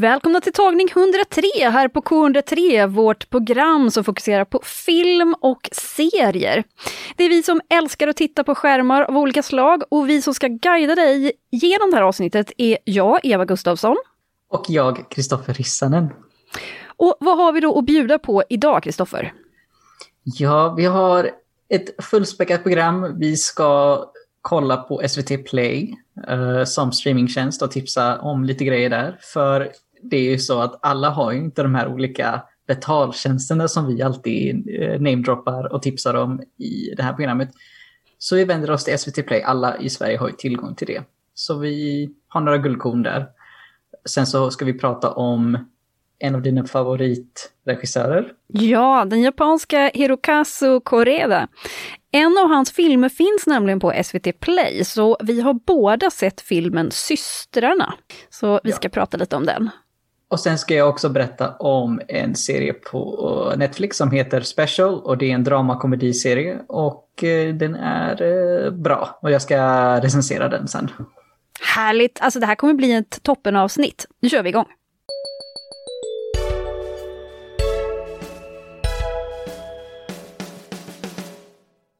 [0.00, 6.64] Välkomna till tagning 103 här på K103, vårt program som fokuserar på film och serier.
[7.16, 10.34] Det är vi som älskar att titta på skärmar av olika slag och vi som
[10.34, 13.96] ska guida dig genom det här avsnittet är jag, Eva Gustavsson.
[14.50, 16.08] Och jag, Kristoffer Rissanen.
[16.96, 19.32] Och vad har vi då att bjuda på idag, Kristoffer?
[20.22, 21.30] Ja, vi har
[21.68, 23.18] ett fullspäckat program.
[23.18, 24.04] Vi ska
[24.42, 25.94] kolla på SVT Play
[26.30, 29.18] uh, som streamingtjänst och tipsa om lite grejer där.
[29.22, 29.72] För
[30.10, 34.02] det är ju så att alla har ju inte de här olika betaltjänsterna som vi
[34.02, 37.48] alltid uh, namedroppar och tipsar om i det här programmet.
[38.18, 39.42] Så vi vänder oss till SVT Play.
[39.42, 41.02] Alla i Sverige har ju tillgång till det.
[41.34, 43.26] Så vi har några guldkorn där.
[44.08, 45.58] Sen så ska vi prata om
[46.18, 48.32] en av dina favoritregissörer.
[48.46, 51.48] Ja, den japanska Hirokazu Koreda.
[52.12, 56.90] En av hans filmer finns nämligen på SVT Play, så vi har båda sett filmen
[56.90, 57.94] Systrarna.
[58.30, 58.90] Så vi ska ja.
[58.90, 59.70] prata lite om den.
[60.28, 65.00] Och sen ska jag också berätta om en serie på eh, Netflix som heter Special
[65.00, 69.56] och det är en dramakomediserie och eh, den är eh, bra och jag ska
[70.00, 70.90] recensera den sen.
[71.76, 72.18] Härligt!
[72.20, 74.06] Alltså det här kommer bli ett toppenavsnitt.
[74.20, 74.66] Nu kör vi igång!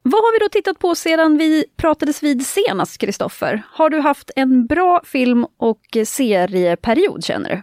[0.02, 3.62] Vad har vi då tittat på sedan vi pratades vid senast, Kristoffer?
[3.72, 7.62] Har du haft en bra film och serieperiod, känner du?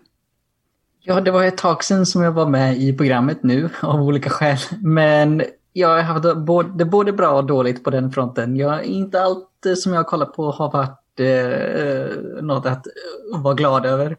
[1.05, 4.29] Ja, det var ett tag sedan som jag var med i programmet nu, av olika
[4.29, 4.57] skäl.
[4.81, 8.55] Men jag har haft både, både bra och dåligt på den fronten.
[8.55, 13.41] Jag, inte allt eh, som jag kollat på har varit eh, eh något att eh,
[13.41, 14.17] vara glad över.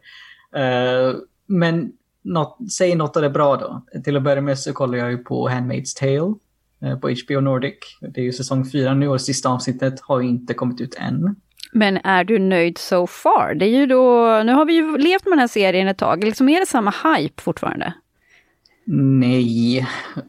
[0.57, 4.01] Eh, men något, säg något av det bra då.
[4.05, 6.35] Till att börja med så kollar jag ju på Handmaid's Tale.
[6.85, 7.75] Eh, på HBO Nordic.
[8.01, 11.37] Det är ju säsong fyra nu och sista avsnittet har ju inte kommit ut än.
[11.77, 13.55] Men är du nöjd so far?
[13.55, 16.25] Det är ju då, nu har vi ju levt med den här serien ett tag,
[16.25, 17.95] liksom är det samma hype fortfarande?
[18.87, 19.87] Nej,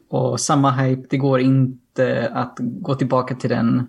[0.10, 3.88] och samma hype, det går inte att gå tillbaka till den,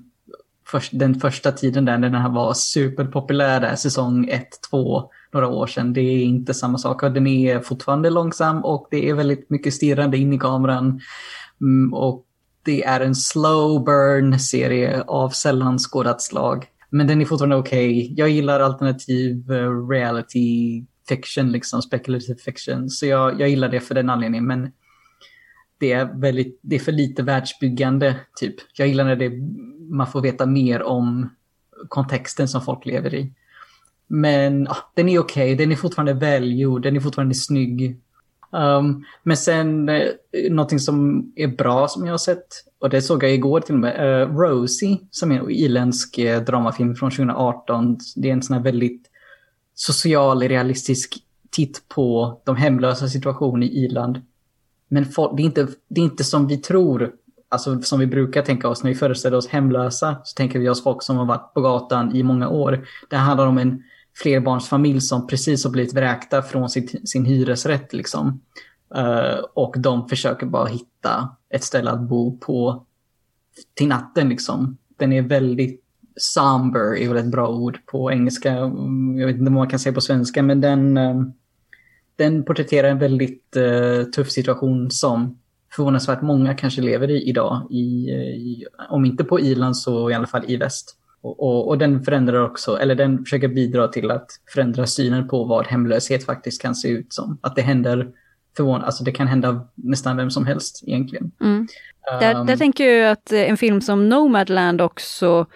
[0.66, 5.66] först, den första tiden där den här var superpopulär, där, säsong 1, 2, några år
[5.66, 5.92] sedan.
[5.92, 9.74] Det är inte samma sak och den är fortfarande långsam och det är väldigt mycket
[9.74, 11.00] stirrande in i kameran.
[11.60, 12.24] Mm, och
[12.62, 16.66] det är en slow burn-serie av sällan skådat slag.
[16.90, 17.88] Men den är fortfarande okej.
[17.88, 18.14] Okay.
[18.16, 22.90] Jag gillar alternativ eh, reality fiction, liksom speculative fiction.
[22.90, 24.46] Så jag, jag gillar det för den anledningen.
[24.46, 24.72] Men
[25.78, 28.54] det är, väldigt, det är för lite världsbyggande, typ.
[28.76, 29.30] Jag gillar när det,
[29.90, 31.28] man får veta mer om
[31.88, 33.32] kontexten som folk lever i.
[34.06, 35.54] Men ah, den är okej, okay.
[35.54, 38.00] den är fortfarande välgjord, den är fortfarande snygg.
[38.50, 40.02] Um, men sen uh,
[40.50, 42.46] någonting som är bra som jag har sett,
[42.78, 46.38] och det såg jag igår till och med, uh, Rosie, som är en irländsk uh,
[46.38, 47.98] dramafilm från 2018.
[48.16, 49.10] Det är en sån här väldigt
[49.74, 51.14] social, realistisk
[51.50, 54.22] titt på de hemlösa situation i Irland.
[54.88, 57.12] Men for, det, är inte, det är inte som vi tror,
[57.48, 60.82] alltså som vi brukar tänka oss när vi föreställer oss hemlösa, så tänker vi oss
[60.82, 62.86] folk som har varit på gatan i många år.
[63.10, 63.82] Det handlar om en
[64.16, 67.92] flerbarnsfamilj som precis har blivit vräkta från sin, sin hyresrätt.
[67.92, 68.40] Liksom.
[68.96, 72.86] Uh, och de försöker bara hitta ett ställe att bo på
[73.74, 74.28] till natten.
[74.28, 74.76] Liksom.
[74.96, 75.82] Den är väldigt
[76.16, 78.52] somber, är väl ett bra ord på engelska.
[79.18, 81.22] Jag vet inte vad man kan säga på svenska, men den, uh,
[82.16, 85.38] den porträtterar en väldigt uh, tuff situation som
[85.76, 87.66] förvånansvärt många kanske lever i idag.
[87.70, 90.96] I, i, om inte på Irland så i alla fall i väst.
[91.26, 95.44] Och, och, och, den förändrar också, eller den försöker bidra till att förändra synen på
[95.44, 97.38] vad hemlöshet faktiskt kan se ut som.
[97.40, 98.08] Att det händer
[98.56, 101.30] förvån alltså det kan hända nästan vem som helst egentligen.
[101.40, 101.58] Mm.
[101.58, 101.66] Um,
[102.20, 105.46] där, där tänker jag att en film som Nomadland också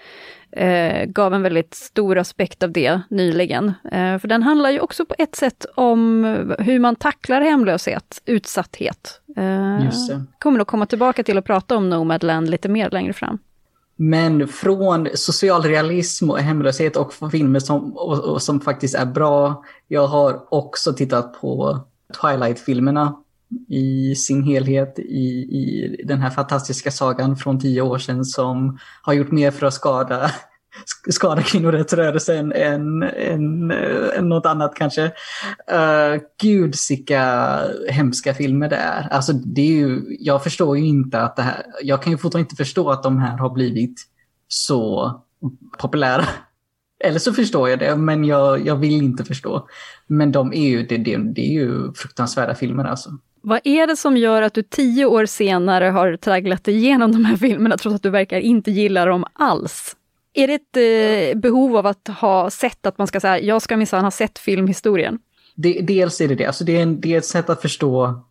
[0.53, 3.69] eh, gav en väldigt stor aspekt av det nyligen.
[3.93, 6.25] Eh, för den handlar ju också på ett sätt om
[6.59, 9.21] hur man tacklar hemlöshet, utsatthet.
[9.37, 10.25] Eh, Just det.
[10.39, 13.39] Kommer nog komma tillbaka till att prata om Nomadland lite mer längre fram.
[14.03, 19.65] Men från socialrealism och hemlöshet och filmer som, och, och som faktiskt är bra.
[19.89, 21.79] Jag har också tittat på
[22.21, 23.17] Twilight-filmerna
[23.69, 29.13] i sin helhet i, i den här fantastiska sagan från tio år sedan som har
[29.13, 30.31] gjort mer för att skada
[31.11, 35.13] skada kvinnorättsrörelsen än, än, än eh, något annat kanske.
[35.67, 39.09] Eh, uh, gud, vilka hemska filmer det är.
[39.11, 42.45] Alltså, det är ju, jag förstår ju inte att det här, jag kan ju fortfarande
[42.45, 44.01] inte förstå att de här har blivit
[44.49, 45.13] så
[45.79, 46.25] populära.
[47.05, 49.69] Eller så förstår jag det, men jag, jag vill inte förstå.
[50.07, 53.11] Men de är ju, det, det, det är ju fruktansvärda filmer alltså.
[53.43, 57.37] Vad är det som gör att du tio år senare har tragglat igenom de här
[57.37, 59.97] filmerna trots att du verkar inte gilla dem alls?
[60.35, 60.77] Är det ett
[61.35, 64.39] eh, behov av att ha sett att man ska säga, jag ska minsann ha sett
[64.39, 65.19] filmhistorien?
[65.55, 68.25] Det, dels är det det, alltså det är, en, det är ett sätt att förstå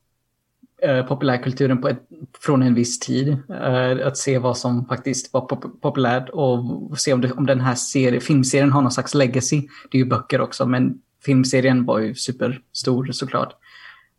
[0.81, 2.01] eh, populärkulturen på ett,
[2.39, 3.37] från en viss tid.
[3.49, 7.61] Eh, att se vad som faktiskt var pop populärt och se om, det, om den
[7.61, 9.61] här serie, filmserien har någon slags legacy.
[9.91, 13.53] Det är ju böcker också, men filmserien var ju superstor såklart.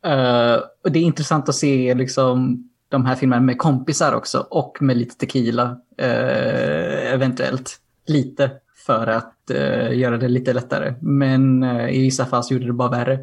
[0.06, 4.78] Uh, och det är intressant att se liksom, de här filmerna med kompisar också och
[4.80, 7.76] med lite tequila eh, eventuellt.
[8.06, 8.50] Lite
[8.86, 10.94] för att eh, göra det lite lättare.
[11.00, 13.20] Men eh, i vissa fall så gjorde det bara värre.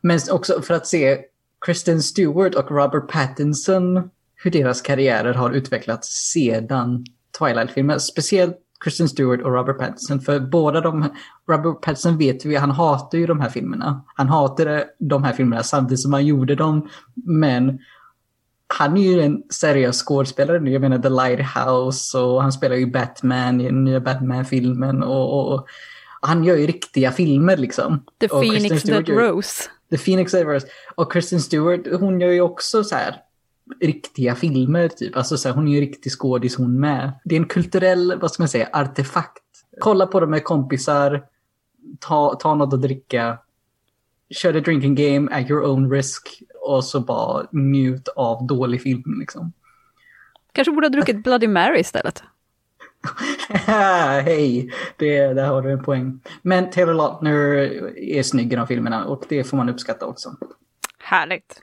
[0.00, 1.18] Men också för att se
[1.66, 7.04] Kristen Stewart och Robert Pattinson hur deras karriärer har utvecklats sedan
[7.38, 8.00] Twilight-filmen.
[8.00, 10.20] Speciellt Kristen Stewart och Robert Pattinson.
[10.20, 11.08] För båda de,
[11.48, 14.04] Robert Pattinson vet vi, han hatar ju de här filmerna.
[14.14, 16.88] Han hatade de här filmerna samtidigt som han gjorde dem.
[17.14, 17.78] Men
[18.66, 20.70] han är ju en seriös skådespelare nu.
[20.70, 25.02] Jag menar The Lighthouse och han spelar ju Batman i den nya Batman-filmen.
[25.02, 25.66] Och, och, och,
[26.20, 28.04] han gör ju riktiga filmer liksom.
[28.20, 29.62] The och Phoenix That Rose.
[29.90, 30.66] The Phoenix That Rose.
[30.94, 33.16] Och Kristen Stewart, hon gör ju också så här
[33.80, 35.16] riktiga filmer typ.
[35.16, 37.12] Alltså så här, hon är ju riktig skådis hon med.
[37.24, 39.42] Det är en kulturell, vad ska man säga, artefakt.
[39.80, 41.24] Kolla på dem med kompisar,
[42.00, 43.38] ta, ta något att dricka,
[44.30, 49.16] kör the drinking game at your own risk och så bara njut av dålig film
[49.20, 49.52] liksom.
[50.52, 52.22] Kanske borde ha druckit Bloody Mary istället.
[53.48, 56.20] Hej, det, där har du en poäng.
[56.42, 57.34] Men Taylor Lautner
[57.96, 60.36] är snygg i de filmerna och det får man uppskatta också.
[60.98, 61.62] Härligt.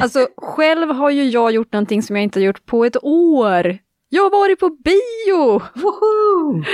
[0.00, 3.78] Alltså själv har ju jag gjort någonting som jag inte har gjort på ett år.
[4.08, 5.62] Jag har varit på bio!
[5.74, 6.64] Woho!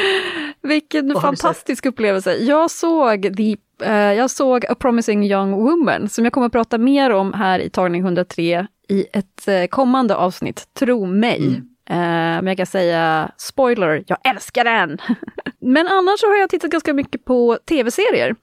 [0.63, 2.35] Vilken fantastisk upplevelse.
[2.35, 3.57] Jag såg, the,
[3.87, 7.59] uh, jag såg A Promising Young Woman, som jag kommer att prata mer om här
[7.59, 11.39] i tagning 103 i ett uh, kommande avsnitt, tro mig.
[11.39, 11.57] Mm.
[11.91, 14.99] Uh, men jag kan säga, spoiler, jag älskar den!
[15.61, 18.35] men annars så har jag tittat ganska mycket på tv-serier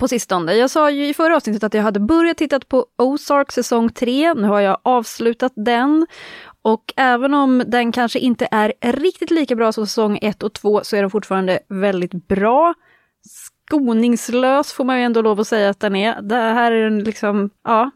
[0.00, 0.54] på sistone.
[0.54, 4.34] Jag sa ju i förra avsnittet att jag hade börjat titta på Ozark säsong 3.
[4.34, 6.06] Nu har jag avslutat den.
[6.62, 10.80] Och även om den kanske inte är riktigt lika bra som säsong 1 och 2
[10.84, 12.74] så är den fortfarande väldigt bra.
[13.66, 16.22] Skoningslös får man ju ändå lov att säga att den är.
[16.22, 17.90] Det här är en liksom, ja,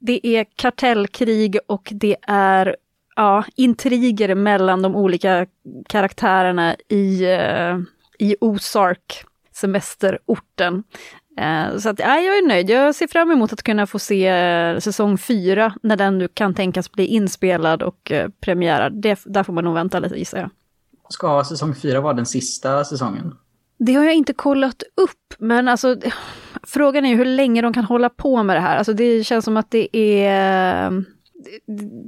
[0.00, 2.76] det är kartellkrig och det är
[3.16, 5.46] ja, intriger mellan de olika
[5.88, 7.78] karaktärerna i, eh,
[8.18, 10.84] i Ozark semesterorten.
[11.36, 12.70] Eh, så att, ja, jag är nöjd.
[12.70, 16.54] Jag ser fram emot att kunna få se eh, säsong fyra när den nu kan
[16.54, 18.92] tänkas bli inspelad och eh, premiärad.
[19.02, 20.50] Det, där får man nog vänta lite gissar jag.
[21.08, 23.34] Ska säsong fyra vara den sista säsongen?
[23.78, 25.96] Det har jag inte kollat upp, men alltså
[26.62, 28.76] frågan är ju hur länge de kan hålla på med det här.
[28.76, 31.04] Alltså det känns som att det är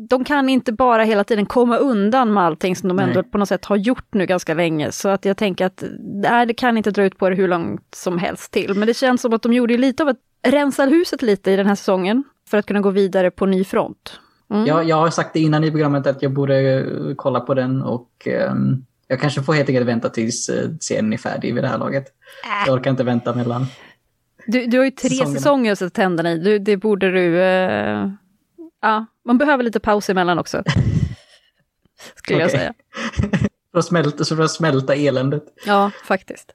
[0.09, 3.31] de kan inte bara hela tiden komma undan med allting som de ändå Nej.
[3.31, 4.93] på något sätt har gjort nu ganska länge.
[4.93, 7.95] Så att jag tänker att nej, det kan inte dra ut på det hur långt
[7.95, 8.75] som helst till.
[8.75, 11.67] Men det känns som att de gjorde lite av ett rensar huset lite i den
[11.67, 14.21] här säsongen för att kunna gå vidare på ny front.
[14.51, 14.67] Mm.
[14.67, 17.83] Jag, jag har sagt det innan i programmet att jag borde eh, kolla på den
[17.83, 21.69] och um, jag kanske får helt enkelt vänta tills uh, serien är färdig vid det
[21.69, 22.05] här laget.
[22.07, 22.67] Äh.
[22.67, 23.67] Jag orkar inte vänta mellan
[24.47, 25.39] du, du har ju tre säsongerna.
[25.39, 27.39] säsonger att sätta tänderna i, du, det borde du...
[27.41, 28.11] Uh,
[28.85, 30.63] ja, man behöver lite paus emellan också.
[32.15, 32.75] Skulle jag säga.
[33.73, 35.45] för, att smälta, för att smälta eländet.
[35.67, 36.53] Ja, faktiskt.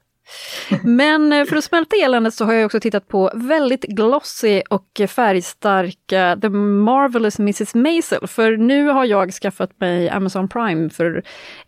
[0.82, 5.00] Men eh, för att smälta eländet så har jag också tittat på väldigt glossy och
[5.08, 8.26] färgstarka The Marvelous Mrs Maisel.
[8.26, 11.22] För nu har jag skaffat mig Amazon Prime för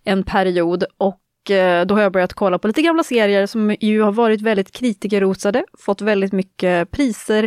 [0.05, 4.03] en period och eh, då har jag börjat kolla på lite gamla serier som ju
[4.03, 7.45] har varit väldigt kritikerrosade, fått väldigt mycket priser,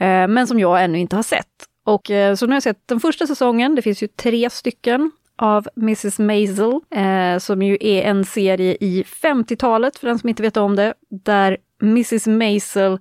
[0.00, 1.69] eh, men som jag ännu inte har sett.
[1.90, 5.10] Och eh, så nu har jag sett den första säsongen, det finns ju tre stycken
[5.36, 10.42] av Mrs Maisel, eh, som ju är en serie i 50-talet, för den som inte
[10.42, 12.98] vet om det, där Mrs Maisel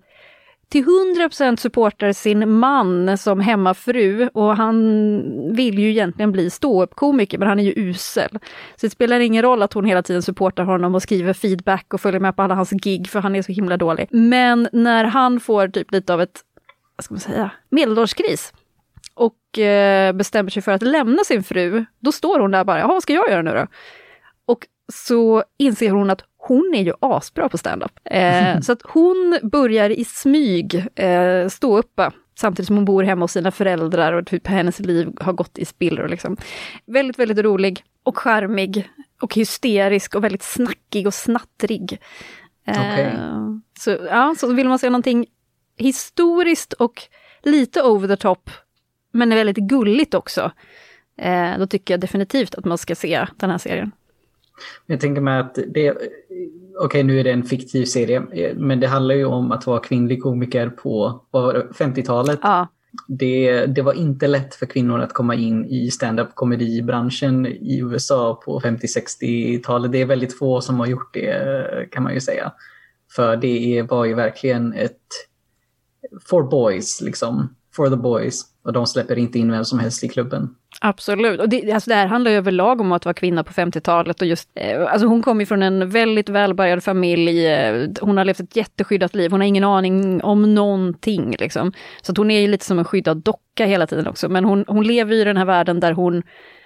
[0.70, 7.48] till 100% supportar sin man som hemmafru och han vill ju egentligen bli ståuppkomiker men
[7.48, 8.30] han är ju usel.
[8.76, 12.02] Så det spelar ingen roll att hon hela tiden supportar honom och skriver feedback och
[12.02, 14.08] följer med på alla hans gig för han är så himla dålig.
[14.12, 16.40] Men när han får typ lite av ett,
[16.96, 18.54] vad ska man säga, medelårskris
[19.14, 22.88] och eh, bestämmer sig för att lämna sin fru, då står hon där bara, jaha
[22.88, 23.68] vad ska jag göra nu då?
[24.46, 27.92] Och så inser hon att hon är ju asbra på standup.
[28.06, 33.24] Eh, så att hon börjar i smyg eh, stå uppa samtidigt som hon bor hemma
[33.24, 36.08] hos sina föräldrar och typ hennes liv har gått i spillror.
[36.08, 36.38] Liksom.
[36.86, 38.90] Väldigt, väldigt rolig och charmig
[39.22, 42.00] och hysterisk och väldigt snackig och snattrig.
[42.68, 43.02] Okay.
[43.02, 43.40] Eh,
[43.80, 45.26] så, ja, så vill man se någonting
[45.78, 47.02] historiskt och
[47.44, 48.50] lite over the top,
[49.12, 50.52] men är väldigt gulligt också,
[51.18, 53.92] eh, då tycker jag definitivt att man ska se den här serien.
[54.86, 56.06] Jag tänker mig att det, okej
[56.86, 60.24] okay, nu är det en fiktiv serie, men det handlar ju om att vara kvinnlig
[60.24, 61.26] komiker på
[61.74, 62.40] 50-talet.
[62.42, 62.68] Ja.
[63.08, 68.42] Det, det var inte lätt för kvinnor att komma in i stand-up komedibranschen i USA
[68.46, 69.92] på 50-60-talet.
[69.92, 72.52] Det är väldigt få som har gjort det kan man ju säga.
[73.16, 74.98] För det var ju verkligen ett
[76.30, 77.56] for boys, liksom.
[77.76, 78.46] For the boys.
[78.64, 80.56] Och de släpper inte in vem som helst i klubben.
[80.82, 81.40] Absolut.
[81.40, 84.22] Och det, alltså det här handlar ju överlag om att vara kvinna på 50-talet.
[84.22, 87.48] och just, eh, alltså Hon kommer från en väldigt välbärgad familj.
[87.48, 89.32] Eh, hon har levt ett jätteskyddat liv.
[89.32, 91.36] Hon har ingen aning om någonting.
[91.40, 91.72] Liksom.
[92.02, 94.30] Så att hon är ju lite som en skyddad docka hela tiden också.
[94.30, 96.24] Men hon, hon lever i den här världen där hon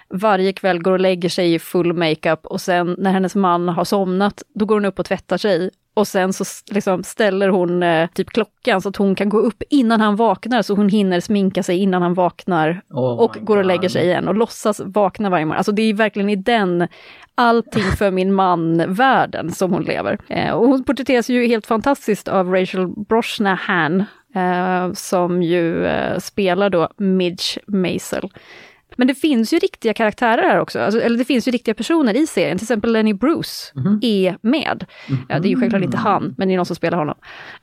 [0.08, 3.84] varje kväll går och lägger sig i full makeup och sen när hennes man har
[3.84, 8.08] somnat, då går hon upp och tvättar sig och sen så liksom ställer hon eh,
[8.14, 11.62] typ klockan så att hon kan gå upp innan han vaknar så hon hinner sminka
[11.62, 15.46] sig innan han vaknar oh och går och lägger sig igen och låtsas vakna varje
[15.46, 15.58] morgon.
[15.58, 16.88] Alltså det är verkligen i den
[17.34, 20.18] allting för min man-världen som hon lever.
[20.28, 26.70] Eh, och hon porträtteras ju helt fantastiskt av Rachel Brosnahan eh, som ju eh, spelar
[26.70, 28.30] då Midge Maisel.
[28.96, 32.16] Men det finns ju riktiga karaktärer här också, alltså, eller det finns ju riktiga personer
[32.16, 33.98] i serien, till exempel Lenny Bruce mm.
[34.02, 34.84] är med.
[35.08, 35.20] Mm.
[35.28, 37.14] Ja, det är ju självklart inte han, men det är någon som spelar honom.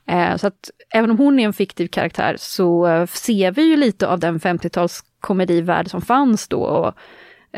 [0.06, 3.76] Eh, så att även om hon är en fiktiv karaktär så eh, ser vi ju
[3.76, 6.60] lite av den 50-tals komedivärld som fanns då.
[6.60, 6.94] Och,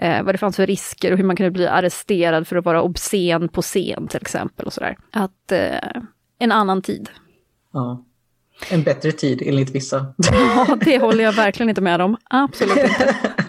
[0.03, 2.83] eh, vad det fanns för risker och hur man kunde bli arresterad för att vara
[2.83, 4.67] obscen på scen till exempel.
[4.67, 4.97] och sådär.
[5.11, 6.03] Att eh,
[6.39, 7.11] En annan tid.
[7.73, 8.05] Ja.
[8.71, 10.15] En bättre tid enligt vissa.
[10.17, 12.17] Ja, det håller jag verkligen inte med om.
[12.31, 13.17] Absolut inte.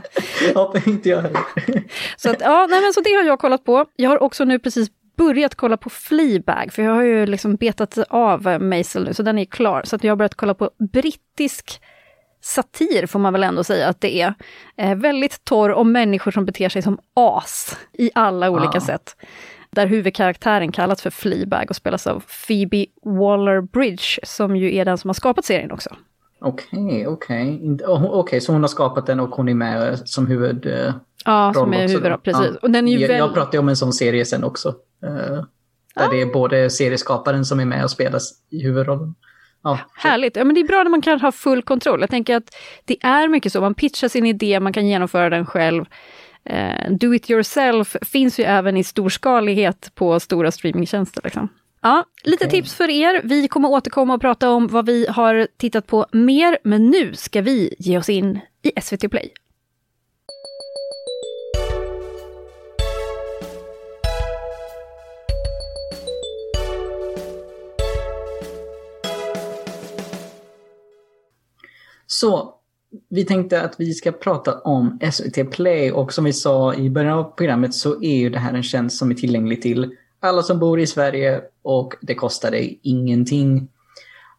[0.55, 1.41] ja, inte jag heller.
[2.17, 3.85] så, att, ja, nej, men så det har jag kollat på.
[3.95, 7.97] Jag har också nu precis börjat kolla på Fleabag, för jag har ju liksom betat
[8.09, 9.81] av Maisel nu, så den är klar.
[9.85, 11.81] Så att jag har börjat kolla på brittisk
[12.41, 14.33] satir, får man väl ändå säga att det är.
[14.77, 18.81] Eh, väldigt torr om människor som beter sig som as i alla olika ah.
[18.81, 19.15] sätt.
[19.69, 25.09] Där huvudkaraktären kallas för Fleabag och spelas av Phoebe Waller-Bridge, som ju är den som
[25.09, 25.95] har skapat serien också.
[26.39, 27.77] Okej, okej.
[27.87, 30.65] Okej, så hon har skapat den och hon är med som huvud...
[30.65, 30.93] Eh,
[31.25, 32.49] ja, som är huvudroll, precis.
[32.51, 32.59] Ja.
[32.61, 33.17] Och den är ju jag, väl...
[33.17, 34.69] jag pratade om en sån serie sen också.
[35.03, 35.43] Uh,
[35.95, 36.07] där ja.
[36.11, 39.15] det är både serieskaparen som är med och spelas i huvudrollen.
[39.63, 40.35] Ja, Härligt.
[40.35, 42.01] Ja, men det är bra när man kan ha full kontroll.
[42.01, 45.45] Jag tänker att det är mycket så, man pitchar sin idé, man kan genomföra den
[45.45, 45.85] själv.
[46.49, 51.21] Uh, do it yourself finns ju även i storskalighet på stora streamingtjänster.
[51.23, 51.49] Liksom.
[51.85, 52.61] Ja, lite okay.
[52.61, 53.21] tips för er.
[53.23, 57.41] Vi kommer återkomma och prata om vad vi har tittat på mer, men nu ska
[57.41, 59.33] vi ge oss in i SVT Play.
[72.07, 72.53] Så,
[73.09, 77.19] vi tänkte att vi ska prata om SVT Play och som vi sa i början
[77.19, 80.59] av programmet så är ju det här en tjänst som är tillgänglig till alla som
[80.59, 83.67] bor i Sverige och det kostar dig ingenting.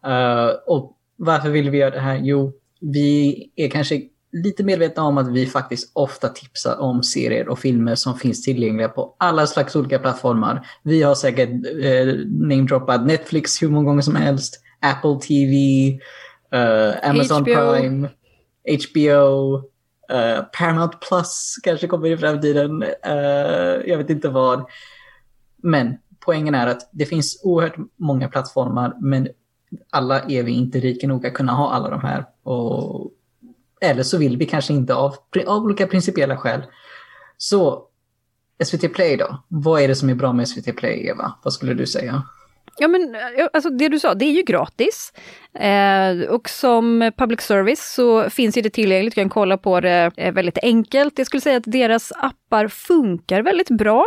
[0.07, 2.19] Uh, och varför vill vi göra det här?
[2.23, 4.01] Jo, vi är kanske
[4.31, 8.89] lite medvetna om att vi faktiskt ofta tipsar om serier och filmer som finns tillgängliga
[8.89, 10.67] på alla slags olika plattformar.
[10.83, 15.87] Vi har säkert eh, namedroppat Netflix hur många gånger som helst, Apple TV,
[16.51, 17.53] eh, Amazon HBO.
[17.53, 18.09] Prime,
[18.65, 19.55] HBO,
[20.11, 22.83] eh, Paramount Plus kanske kommer i framtiden.
[22.83, 24.65] Uh, jag vet inte vad.
[25.57, 29.27] Men poängen är att det finns oerhört många plattformar men
[29.89, 32.25] alla är vi inte rika nog att kunna ha alla de här.
[32.43, 33.11] Och,
[33.81, 35.15] eller så vill vi kanske inte av,
[35.47, 36.63] av olika principiella skäl.
[37.37, 37.83] Så
[38.63, 39.43] SVT Play då?
[39.47, 41.33] Vad är det som är bra med SVT Play, Eva?
[41.43, 42.23] Vad skulle du säga?
[42.79, 43.15] Ja men
[43.53, 45.13] alltså det du sa, det är ju gratis.
[45.53, 50.33] Eh, och som public service så finns det tillgängligt, du kan kolla på det eh,
[50.33, 51.17] väldigt enkelt.
[51.17, 54.05] Jag skulle säga att deras appar funkar väldigt bra.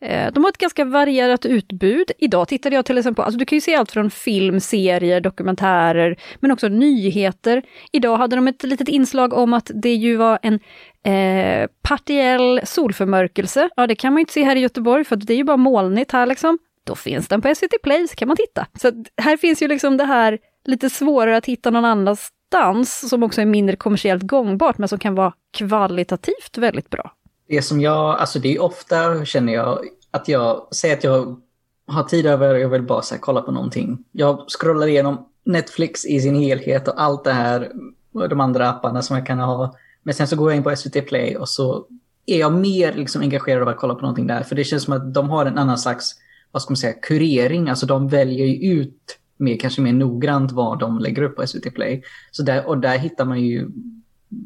[0.00, 2.10] Eh, de har ett ganska varierat utbud.
[2.18, 5.20] Idag tittade jag till exempel på, alltså du kan ju se allt från film, serier,
[5.20, 7.62] dokumentärer, men också nyheter.
[7.92, 10.60] Idag hade de ett litet inslag om att det ju var en
[11.04, 13.68] eh, partiell solförmörkelse.
[13.76, 15.56] Ja, det kan man ju inte se här i Göteborg för det är ju bara
[15.56, 16.58] molnigt här liksom.
[16.86, 18.66] Då finns den på SVT Play, så kan man titta.
[18.80, 23.40] Så här finns ju liksom det här lite svårare att hitta någon annanstans, som också
[23.40, 27.12] är mindre kommersiellt gångbart, men som kan vara kvalitativt väldigt bra
[27.48, 29.78] det som jag, alltså det är ofta känner jag
[30.10, 31.40] att jag säger att jag
[31.86, 34.04] har tid över, jag vill bara så här, kolla på någonting.
[34.12, 37.72] Jag scrollar igenom Netflix i sin helhet och allt det här,
[38.12, 39.74] och de andra apparna som jag kan ha.
[40.02, 41.86] Men sen så går jag in på SVT Play och så
[42.26, 44.42] är jag mer liksom engagerad av att kolla på någonting där.
[44.42, 46.14] För det känns som att de har en annan slags,
[46.50, 47.68] vad ska man säga, kurering.
[47.68, 51.74] Alltså de väljer ju ut mer, kanske mer noggrant vad de lägger upp på SVT
[51.74, 52.02] Play.
[52.30, 53.70] Så där, och där hittar man ju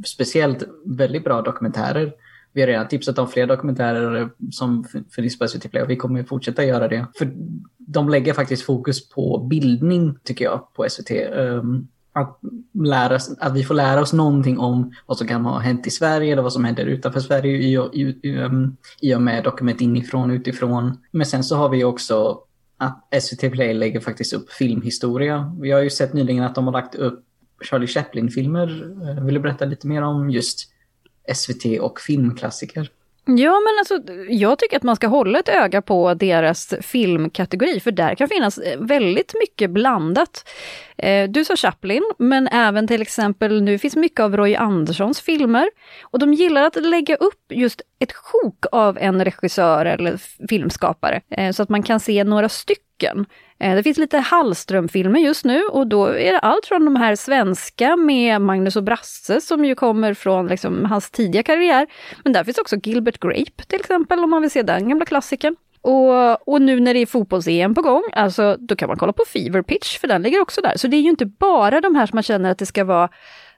[0.07, 2.13] speciellt väldigt bra dokumentärer.
[2.53, 4.85] Vi har redan tipsat om fler dokumentärer som
[5.17, 7.07] finns på SVT Play och vi kommer fortsätta göra det.
[7.19, 7.33] För
[7.79, 11.11] de lägger faktiskt fokus på bildning tycker jag på SVT.
[11.11, 12.41] Um, ehm, att,
[12.85, 16.33] lära, att vi får lära oss någonting om vad som kan ha hänt i Sverige
[16.33, 18.77] eller vad som händer utanför Sverige i, och, i, i ehm,
[19.15, 20.97] och med dokument inifrån utifrån.
[21.11, 22.39] Men sen så har vi också
[22.77, 25.57] att SVT Play lägger faktiskt upp filmhistoria.
[25.61, 27.25] Vi har ju sett nyligen att de har lagt upp
[27.71, 28.83] Charlie Chaplin-filmer.
[29.09, 30.73] Ehm, vill du berätta lite mer om just
[31.35, 32.91] SVT och filmklassiker?
[33.37, 37.91] Ja, men alltså, jag tycker att man ska hålla ett öga på deras filmkategori, för
[37.91, 40.49] där kan finnas eh, väldigt mycket blandat.
[40.99, 45.71] Eh, du sa Chaplin, men även till exempel, nu finns mycket av Roy Anderssons filmer.
[46.03, 51.53] Och de gillar att lägga upp just ett sjok av en regissör eller filmskapare, eh,
[51.53, 53.27] så att man kan se några stycken.
[53.61, 57.17] Eh, det finns lite Hallström-filmer just nu och då är det allt från de här
[57.17, 61.87] svenska med Magnus och Brasse som ju kommer från liksom hans tidiga karriär.
[62.25, 65.57] Men där finns också Gilbert Grape till exempel om man vill se den gamla klassikern.
[65.81, 69.25] Och, och nu när det är fotbolls-EM på gång, alltså då kan man kolla på
[69.27, 70.73] Fever Pitch för den ligger också där.
[70.77, 73.09] Så det är ju inte bara de här som man känner att det ska vara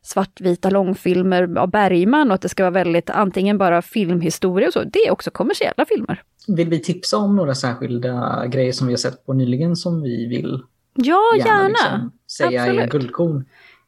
[0.02, 4.84] svartvita långfilmer av Bergman och att det ska vara väldigt antingen bara filmhistoria och så.
[4.84, 6.22] Det är också kommersiella filmer.
[6.48, 10.26] Vill vi tipsa om några särskilda grejer som vi har sett på nyligen som vi
[10.26, 10.62] vill
[10.94, 11.48] Ja, gärna.
[11.50, 11.68] gärna.
[11.68, 12.82] Liksom, säga Absolut.
[12.82, 13.44] är guldkorn?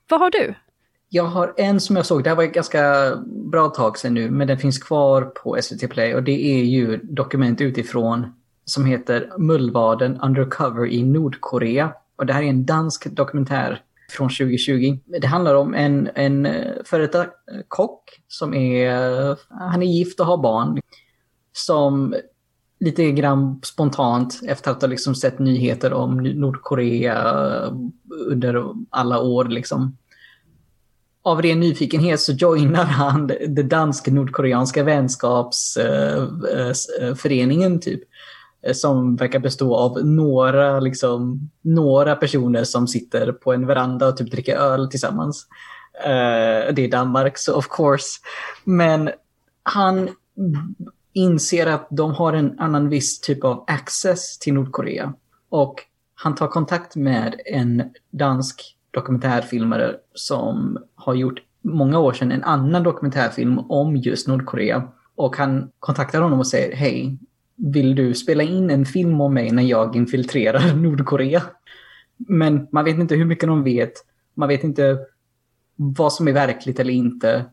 [0.08, 0.54] Vad har du?
[1.08, 4.30] Jag har en som jag såg, det här var ett ganska bra tag sedan nu,
[4.30, 8.32] men den finns kvar på SVT Play och det är ju dokument utifrån
[8.64, 11.92] som heter Mullvaden Undercover i Nordkorea.
[12.16, 14.98] Och det här är en dansk dokumentär från 2020.
[15.20, 17.26] Det handlar om en, en eh, före detta
[17.68, 18.90] kock som är,
[19.48, 20.80] han är gift och har barn.
[21.52, 22.14] Som
[22.82, 27.24] lite grann spontant efter att ha liksom sett nyheter om Nordkorea
[28.26, 29.96] under alla år liksom.
[31.24, 38.00] Av ren nyfikenhet så joinar han det dansk-nordkoreanska vänskapsföreningen eh, eh, typ.
[38.62, 44.16] Eh, som verkar bestå av några, liksom, några personer som sitter på en veranda och
[44.16, 45.46] typ dricker öl tillsammans.
[46.74, 48.20] det är Danmark, så of course.
[48.64, 49.10] Men
[49.62, 50.08] han
[51.12, 55.14] inser att de har en annan viss typ av access till Nordkorea.
[55.48, 55.74] Och
[56.14, 62.82] han tar kontakt med en dansk dokumentärfilmare som har gjort många år sedan en annan
[62.82, 64.88] dokumentärfilm om just Nordkorea.
[65.14, 67.18] Och han kontaktar honom och säger hej,
[67.56, 71.42] vill du spela in en film om mig när jag infiltrerar Nordkorea?
[72.16, 73.92] Men man vet inte hur mycket de vet.
[74.34, 74.98] Man vet inte
[75.76, 77.44] vad som är verkligt eller inte.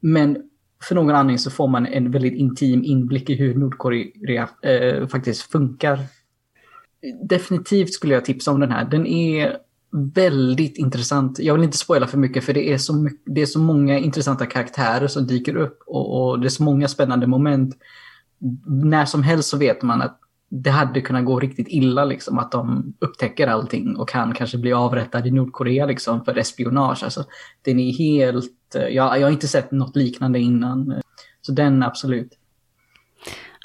[0.00, 0.50] Men
[0.82, 5.42] för någon anledning så får man en väldigt intim inblick i hur Nordkorea eh, faktiskt
[5.42, 5.98] funkar.
[7.28, 8.84] Definitivt skulle jag tipsa om den här.
[8.84, 9.56] Den är
[10.14, 11.38] väldigt intressant.
[11.38, 13.98] Jag vill inte spoila för mycket för det är så, mycket, det är så många
[13.98, 17.76] intressanta karaktärer som dyker upp och, och det är så många spännande moment.
[18.66, 22.52] När som helst så vet man att det hade kunnat gå riktigt illa liksom att
[22.52, 27.04] de upptäcker allting och kan kanske bli avrättad i Nordkorea liksom för espionage.
[27.04, 27.24] Alltså,
[27.62, 31.02] den är helt Eh, jag, jag har inte sett något liknande innan.
[31.40, 32.32] Så den absolut.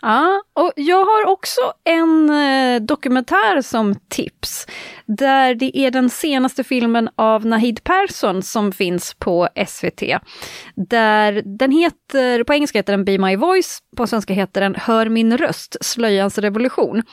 [0.01, 4.67] Ja, och jag har också en eh, dokumentär som tips.
[5.05, 10.03] Där det är den senaste filmen av Nahid Persson som finns på SVT.
[10.75, 15.09] Där den heter, på engelska heter den Be My Voice, på svenska heter den Hör
[15.09, 17.03] min röst, Slöjans revolution.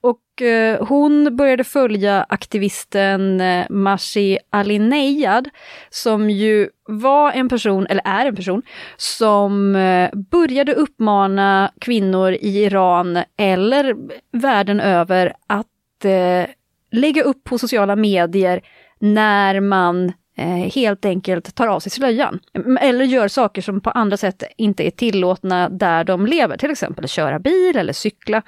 [0.00, 5.48] Och eh, hon började följa aktivisten eh, Mashi Alinejad,
[5.90, 8.62] som ju var en person, eller är en person,
[8.96, 13.96] som eh, började uppmana kvinnor i Iran eller
[14.32, 16.46] världen över att eh,
[16.92, 18.62] lägga upp på sociala medier
[18.98, 22.40] när man eh, helt enkelt tar av sig slöjan.
[22.80, 27.08] Eller gör saker som på andra sätt inte är tillåtna där de lever, till exempel
[27.08, 28.42] köra bil eller cykla.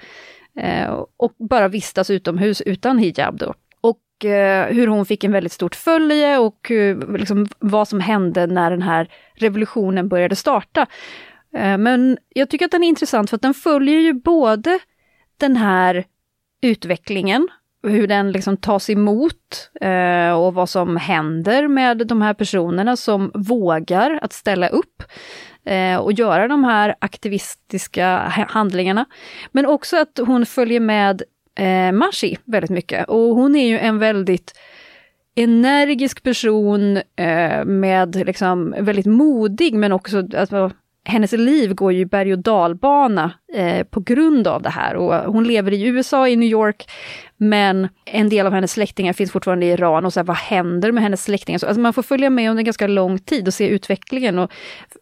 [0.59, 3.55] Eh, och bara vistas utomhus utan hijab då.
[3.81, 8.47] Och eh, hur hon fick en väldigt stort följe och eh, liksom vad som hände
[8.47, 10.87] när den här revolutionen började starta.
[11.55, 14.79] Eh, men jag tycker att den är intressant för att den följer ju både
[15.39, 16.05] den här
[16.63, 17.49] utvecklingen
[17.85, 23.31] hur den liksom tas emot eh, och vad som händer med de här personerna som
[23.35, 25.03] vågar att ställa upp
[25.65, 28.17] eh, och göra de här aktivistiska
[28.49, 29.05] handlingarna.
[29.53, 31.23] Men också att hon följer med
[31.59, 33.09] eh, Mashi väldigt mycket.
[33.09, 34.53] Och hon är ju en väldigt
[35.37, 40.71] energisk person eh, med liksom väldigt modig men också alltså,
[41.05, 44.95] hennes liv går ju berg och dalbana eh, på grund av det här.
[44.97, 46.91] Och hon lever i USA, i New York,
[47.45, 50.05] men en del av hennes släktingar finns fortfarande i Iran.
[50.05, 51.59] Och så här, vad händer med hennes släktingar?
[51.59, 54.39] Så, alltså man får följa med under ganska lång tid och se utvecklingen.
[54.39, 54.53] Och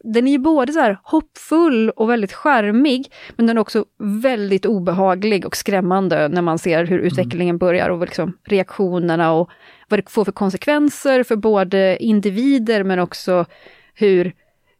[0.00, 3.85] den är ju både så här hoppfull och väldigt charmig, men den är också
[4.22, 7.07] väldigt obehaglig och skrämmande när man ser hur mm.
[7.07, 9.50] utvecklingen börjar och liksom reaktionerna och
[9.88, 13.46] vad det får för konsekvenser för både individer men också
[13.94, 14.33] hur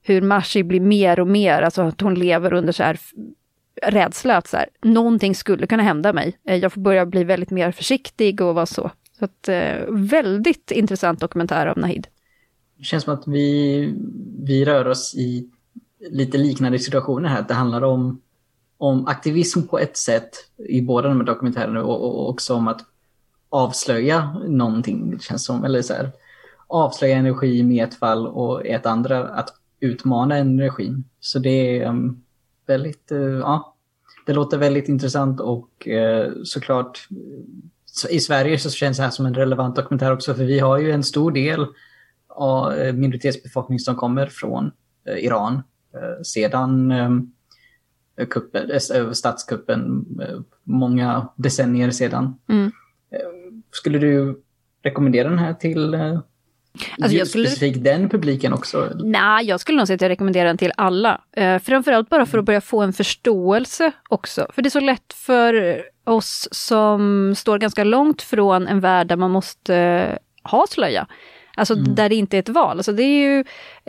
[0.05, 2.99] hur Mashi blir mer och mer, alltså att hon lever under så här
[3.83, 6.39] rädsla att så här, någonting skulle kunna hända mig.
[6.45, 8.91] Eh, jag får börja bli väldigt mer försiktig och vara så.
[9.19, 12.07] Så att, eh, väldigt intressant dokumentär av Nahid.
[12.79, 13.95] Det känns som att vi,
[14.43, 15.51] vi rör oss i
[16.11, 17.45] lite liknande situationer här.
[17.49, 18.21] Det handlar om,
[18.79, 20.31] om aktivism på ett sätt
[20.69, 22.81] i båda de här dokumentärerna och, och också om att
[23.49, 25.65] avslöja någonting, det känns som.
[25.65, 26.11] Eller så här,
[26.67, 29.49] avslöja energi med ett fall och ett andra att
[29.81, 31.05] utmana energin.
[31.21, 32.22] Så det är um,
[32.73, 33.77] väldigt, uh, ja,
[34.27, 37.09] det låter väldigt intressant och uh, såklart
[38.11, 40.91] i Sverige så känns det här som en relevant dokumentär också för vi har ju
[40.91, 41.67] en stor del
[42.29, 44.71] av uh, minoritetsbefolkning som kommer från
[45.19, 45.63] Iran
[46.23, 46.93] sedan
[48.31, 48.81] kuppen,
[49.15, 50.07] statskuppen
[50.63, 52.35] många decennier sedan.
[52.49, 52.73] Mm.
[53.71, 54.43] Skulle du
[54.83, 55.95] rekommendera den här till
[57.01, 57.49] Alltså jag skulle...
[57.49, 58.91] Specifikt den publiken också?
[59.05, 61.21] Nej, jag skulle nog säga att jag rekommenderar den till alla.
[61.37, 64.47] Eh, framförallt bara för att börja få en förståelse också.
[64.55, 69.17] För det är så lätt för oss som står ganska långt från en värld där
[69.17, 71.07] man måste eh, ha slöja.
[71.57, 71.95] Alltså mm.
[71.95, 72.77] där det inte är ett val.
[72.77, 73.45] Alltså det är ju,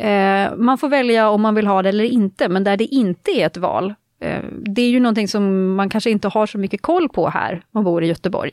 [0.08, 3.32] eh, man får välja om man vill ha det eller inte, men där det inte
[3.32, 6.82] är ett val, eh, det är ju någonting som man kanske inte har så mycket
[6.82, 8.52] koll på här, om man bor i Göteborg.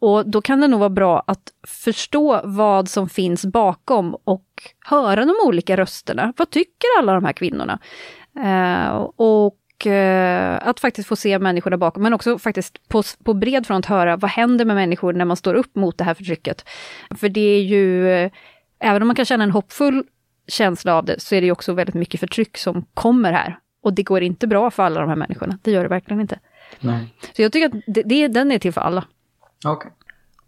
[0.00, 4.46] Och då kan det nog vara bra att förstå vad som finns bakom och
[4.86, 6.32] höra de olika rösterna.
[6.36, 7.78] Vad tycker alla de här kvinnorna?
[8.36, 13.66] Eh, och eh, att faktiskt få se människorna bakom, men också faktiskt på, på bred
[13.66, 16.64] front höra vad händer med människor när man står upp mot det här förtrycket.
[17.16, 18.30] För det är ju, eh,
[18.80, 20.04] även om man kan känna en hoppfull
[20.48, 23.58] känsla av det, så är det också väldigt mycket förtryck som kommer här.
[23.82, 26.38] Och det går inte bra för alla de här människorna, det gör det verkligen inte.
[26.80, 27.14] Nej.
[27.36, 29.04] Så jag tycker att det, det, den är till för alla.
[29.64, 29.90] Okay.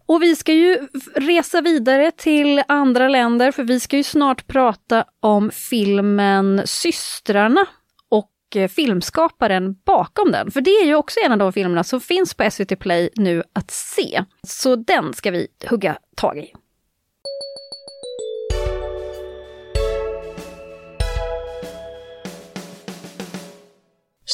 [0.07, 5.05] Och vi ska ju resa vidare till andra länder, för vi ska ju snart prata
[5.21, 7.67] om filmen Systrarna
[8.09, 10.51] och eh, filmskaparen bakom den.
[10.51, 13.43] För det är ju också en av de filmerna som finns på SVT Play nu
[13.53, 14.25] att se.
[14.43, 16.53] Så den ska vi hugga tag i.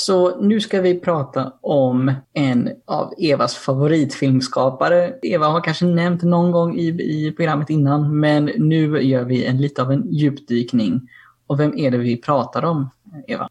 [0.04, 5.14] Så nu ska vi prata om en av Evas favoritfilmskapare.
[5.22, 9.60] Eva har kanske nämnt någon gång i, i programmet innan, men nu gör vi en
[9.60, 11.00] lite av en djupdykning.
[11.46, 12.90] Och vem är det vi pratar om,
[13.26, 13.48] Eva?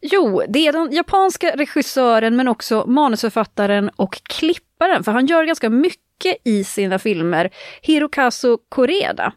[0.00, 5.70] Jo, det är den japanska regissören men också manusförfattaren och klipparen, för han gör ganska
[5.70, 7.50] mycket mycket i sina filmer,
[7.82, 9.32] Hirokazu Koreda.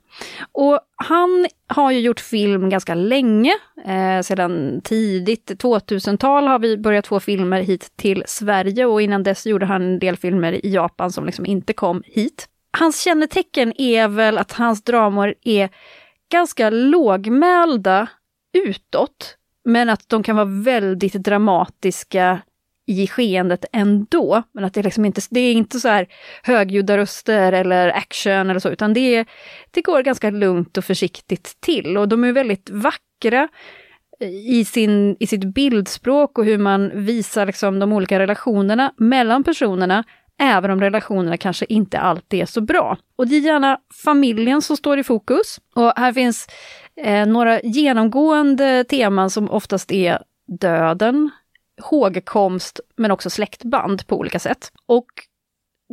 [0.51, 3.53] Och han har ju gjort film ganska länge,
[3.85, 9.45] eh, sedan tidigt 2000-tal har vi börjat få filmer hit till Sverige och innan dess
[9.45, 12.47] gjorde han en del filmer i Japan som liksom inte kom hit.
[12.77, 15.69] Hans kännetecken är väl att hans dramor är
[16.31, 18.07] ganska lågmälda
[18.53, 22.41] utåt, men att de kan vara väldigt dramatiska
[22.87, 24.43] i skeendet ändå.
[24.53, 26.07] Men att det, liksom inte, det är inte så här
[26.43, 29.25] högljudda röster eller action eller så, utan det,
[29.71, 31.97] det går ganska lugnt och försiktigt till.
[31.97, 33.47] Och de är väldigt vackra
[34.47, 40.03] i, sin, i sitt bildspråk och hur man visar liksom de olika relationerna mellan personerna,
[40.39, 42.97] även om relationerna kanske inte alltid är så bra.
[43.15, 45.59] Och det är gärna familjen som står i fokus.
[45.75, 46.47] Och här finns
[47.03, 50.19] eh, några genomgående teman som oftast är
[50.59, 51.29] döden,
[51.81, 54.71] hågkomst men också släktband på olika sätt.
[54.86, 55.07] Och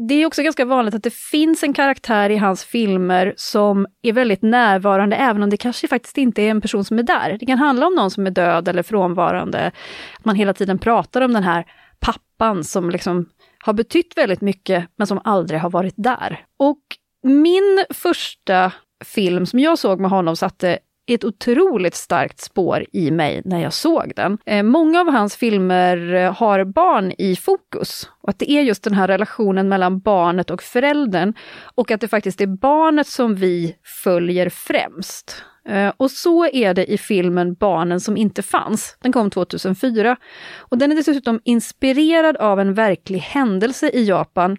[0.08, 4.12] det är också ganska vanligt att det finns en karaktär i hans filmer som är
[4.12, 7.36] väldigt närvarande, även om det kanske faktiskt inte är en person som är där.
[7.40, 9.72] Det kan handla om någon som är död eller frånvarande.
[10.18, 11.66] Att man hela tiden pratar om den här
[12.00, 13.28] pappan som liksom
[13.64, 16.44] har betytt väldigt mycket, men som aldrig har varit där.
[16.56, 16.82] Och
[17.22, 18.72] min första
[19.04, 20.78] film som jag såg med honom satte
[21.14, 24.38] ett otroligt starkt spår i mig när jag såg den.
[24.46, 28.10] Eh, många av hans filmer eh, har barn i fokus.
[28.20, 31.34] Och att det är just den här relationen mellan barnet och föräldern.
[31.74, 35.44] Och att det faktiskt är barnet som vi följer främst.
[35.68, 38.96] Eh, och så är det i filmen Barnen som inte fanns.
[39.00, 40.16] Den kom 2004.
[40.58, 44.56] Och den är dessutom inspirerad av en verklig händelse i Japan.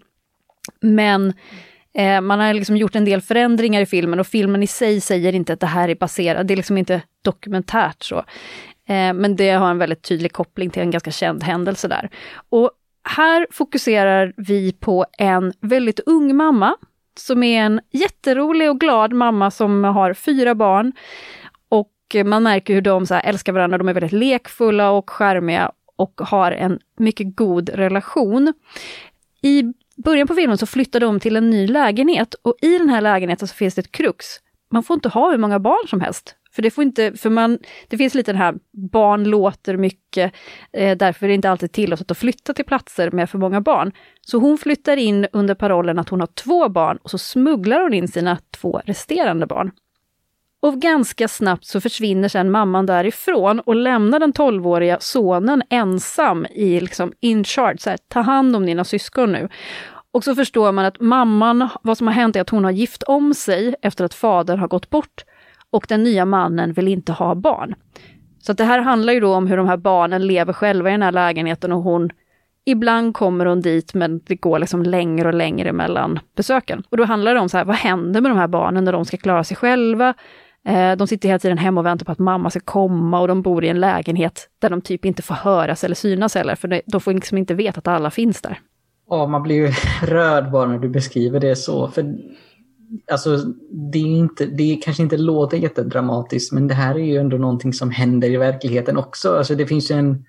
[0.81, 1.33] Men
[1.93, 5.35] eh, man har liksom gjort en del förändringar i filmen och filmen i sig säger
[5.35, 8.17] inte att det här är baserat, det är liksom inte dokumentärt så.
[8.87, 12.09] Eh, men det har en väldigt tydlig koppling till en ganska känd händelse där.
[12.49, 12.71] Och
[13.03, 16.75] här fokuserar vi på en väldigt ung mamma
[17.17, 20.93] som är en jätterolig och glad mamma som har fyra barn.
[21.69, 26.21] Och man märker hur de så älskar varandra, de är väldigt lekfulla och skärmiga och
[26.23, 28.53] har en mycket god relation.
[29.41, 29.63] I
[30.03, 33.47] början på filmen så flyttar de till en ny lägenhet och i den här lägenheten
[33.47, 34.25] så finns det ett krux.
[34.71, 36.35] Man får inte ha hur många barn som helst.
[36.51, 38.55] För det får inte, för man, det finns lite den här,
[38.91, 40.33] barn låter mycket,
[40.73, 43.91] eh, därför är det inte alltid tillåtet att flytta till platser med för många barn.
[44.21, 47.93] Så hon flyttar in under parollen att hon har två barn och så smugglar hon
[47.93, 49.71] in sina två resterande barn.
[50.61, 56.79] Och ganska snabbt så försvinner sedan mamman därifrån och lämnar den 12-åriga sonen ensam i
[56.79, 59.49] liksom in charge, så här, ta hand om dina syskon nu.
[60.13, 63.03] Och så förstår man att mamman, vad som har hänt är att hon har gift
[63.03, 65.25] om sig efter att fadern har gått bort
[65.69, 67.75] och den nya mannen vill inte ha barn.
[68.39, 71.01] Så det här handlar ju då om hur de här barnen lever själva i den
[71.01, 72.09] här lägenheten och hon
[72.65, 76.83] Ibland kommer hon dit men det går liksom längre och längre mellan besöken.
[76.89, 79.05] Och då handlar det om så här, vad händer med de här barnen när de
[79.05, 80.13] ska klara sig själva?
[80.67, 83.41] Eh, de sitter hela tiden hemma och väntar på att mamma ska komma och de
[83.41, 87.01] bor i en lägenhet där de typ inte får höras eller synas heller, för de
[87.01, 88.59] får liksom inte veta att alla finns där.
[89.11, 89.71] Ja, man blir ju
[90.07, 91.87] rörd bara när du beskriver det så.
[91.87, 92.15] För
[93.11, 93.37] alltså,
[93.71, 97.73] det, är inte, det kanske inte låter jättedramatiskt men det här är ju ändå någonting
[97.73, 99.37] som händer i verkligheten också.
[99.37, 100.25] Alltså, det finns ju en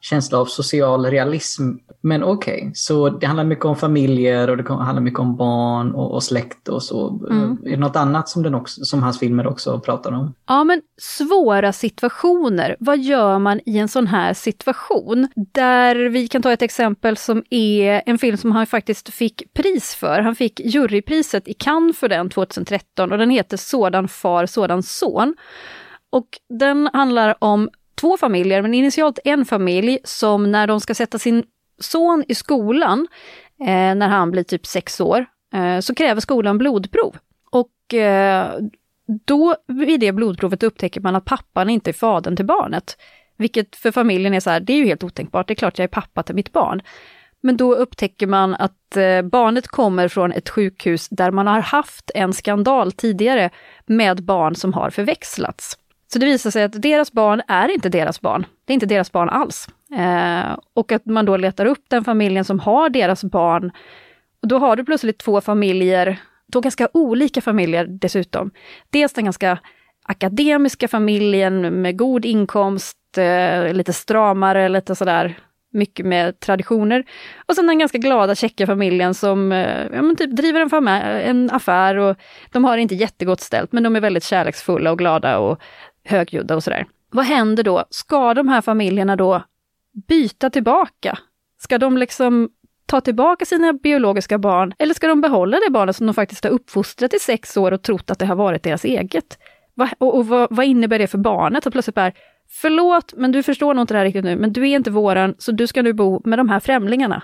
[0.00, 1.62] känsla av social realism.
[2.00, 2.70] Men okej, okay.
[2.74, 6.68] så det handlar mycket om familjer och det handlar mycket om barn och, och släkt
[6.68, 7.26] och så.
[7.30, 7.58] Mm.
[7.64, 10.34] Är det något annat som, den också, som hans filmer också pratar om?
[10.46, 12.76] Ja, men svåra situationer.
[12.80, 15.28] Vad gör man i en sån här situation?
[15.52, 19.94] Där vi kan ta ett exempel som är en film som han faktiskt fick pris
[19.94, 20.20] för.
[20.20, 25.34] Han fick jurypriset i Cannes för den 2013 och den heter Sådan far, sådan son.
[26.10, 27.68] Och den handlar om
[28.00, 31.44] två familjer, men initialt en familj som när de ska sätta sin
[31.78, 33.08] son i skolan,
[33.60, 37.16] eh, när han blir typ sex år, eh, så kräver skolan blodprov.
[37.50, 38.52] Och eh,
[39.26, 42.96] då vid det blodprovet upptäcker man att pappan inte är fadern till barnet.
[43.36, 45.84] Vilket för familjen är så här, det är ju helt otänkbart, det är klart jag
[45.84, 46.82] är pappa till mitt barn.
[47.42, 52.10] Men då upptäcker man att eh, barnet kommer från ett sjukhus där man har haft
[52.14, 53.50] en skandal tidigare
[53.86, 55.76] med barn som har förväxlats.
[56.12, 58.46] Så det visar sig att deras barn är inte deras barn.
[58.64, 59.68] Det är inte deras barn alls.
[59.98, 63.72] Eh, och att man då letar upp den familjen som har deras barn.
[64.42, 66.20] Och då har du plötsligt två familjer,
[66.52, 68.50] två ganska olika familjer dessutom.
[68.90, 69.58] Dels den ganska
[70.02, 75.38] akademiska familjen med god inkomst, eh, lite stramare, lite sådär
[75.72, 77.04] mycket med traditioner.
[77.46, 81.50] Och sen den ganska glada tjecka familjen som eh, ja, men typ driver en, en
[81.50, 82.16] affär och
[82.52, 85.60] de har inte jättegott ställt men de är väldigt kärleksfulla och glada och
[86.10, 86.86] högljudda och sådär.
[87.10, 87.84] Vad händer då?
[87.90, 89.42] Ska de här familjerna då
[90.08, 91.18] byta tillbaka?
[91.58, 92.48] Ska de liksom
[92.86, 96.50] ta tillbaka sina biologiska barn eller ska de behålla det barnet som de faktiskt har
[96.50, 99.38] uppfostrat i sex år och trott att det har varit deras eget?
[99.74, 102.12] Va, och, och vad, vad, innebär det för barnet att plötsligt bara,
[102.48, 105.34] förlåt, men du förstår nog inte det här riktigt nu, men du är inte våran,
[105.38, 107.22] så du ska nu bo med de här främlingarna.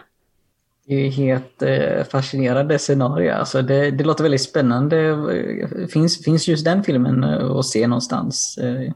[0.88, 3.33] Det är helt eh, fascinerande scenario.
[3.33, 5.16] Alltså det, det låter väldigt spännande.
[5.92, 8.59] Finns, finns just den filmen eh, att se någonstans?
[8.59, 8.92] Eh,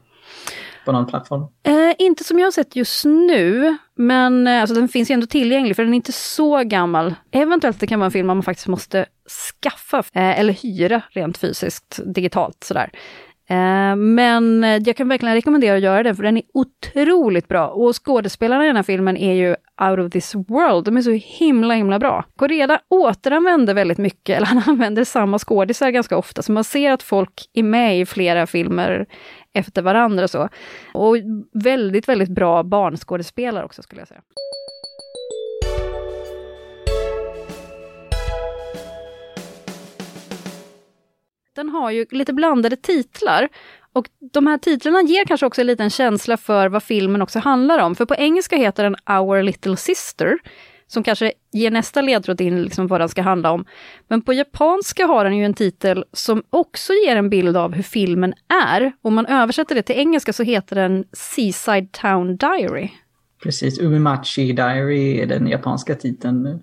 [0.85, 1.41] på någon plattform?
[1.63, 5.27] Eh, inte som jag har sett just nu, men eh, alltså, den finns ju ändå
[5.27, 7.15] tillgänglig för den är inte så gammal.
[7.31, 9.05] Eventuellt det kan vara en film man faktiskt måste
[9.61, 12.89] skaffa eh, eller hyra rent fysiskt digitalt sådär.
[13.51, 17.67] Eh, men eh, jag kan verkligen rekommendera att göra den, för den är otroligt bra.
[17.67, 19.49] Och skådespelarna i den här filmen är ju
[19.89, 20.85] out of this world.
[20.85, 22.25] De är så himla, himla bra.
[22.35, 27.03] Koreda återanvänder väldigt mycket, eller han använder samma skådisar ganska ofta, så man ser att
[27.03, 29.05] folk är med i flera filmer
[29.53, 30.27] efter varandra.
[30.27, 30.49] Så.
[30.93, 31.15] Och
[31.53, 34.21] väldigt, väldigt bra barnskådespelare också, skulle jag säga.
[41.55, 43.49] Den har ju lite blandade titlar.
[43.93, 47.79] Och de här titlarna ger kanske också en liten känsla för vad filmen också handlar
[47.79, 47.95] om.
[47.95, 50.37] För på engelska heter den Our Little Sister,
[50.87, 53.65] som kanske ger nästa ledtråd in liksom vad den ska handla om.
[54.07, 57.83] Men på japanska har den ju en titel som också ger en bild av hur
[57.83, 58.33] filmen
[58.65, 58.91] är.
[59.01, 62.89] Om man översätter det till engelska så heter den Seaside Town Diary.
[63.43, 66.61] Precis, Umimachi Diary är den japanska titeln.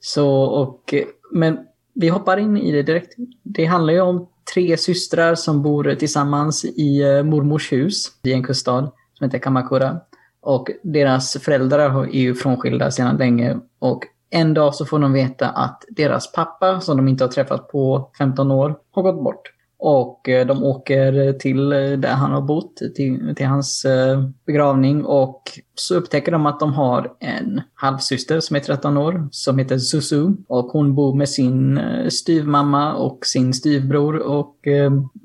[0.00, 0.94] Så, och,
[1.30, 1.58] men
[1.94, 3.14] vi hoppar in i det direkt.
[3.42, 8.42] Det handlar ju om tre systrar som bor tillsammans i eh, mormors hus i en
[8.42, 10.00] kuststad som heter Kamakura.
[10.40, 15.48] Och deras föräldrar är ju frånskilda sedan länge och en dag så får de veta
[15.48, 19.51] att deras pappa, som de inte har träffat på 15 år, har gått bort.
[19.84, 25.04] Och eh, de åker till eh, där han har bott, till, till hans eh, begravning.
[25.04, 25.42] Och
[25.74, 30.30] så upptäcker de att de har en halvsyster som är 13 år, som heter Susu.
[30.48, 34.16] Och hon bor med sin styvmamma och sin styvbror.
[34.16, 34.56] Och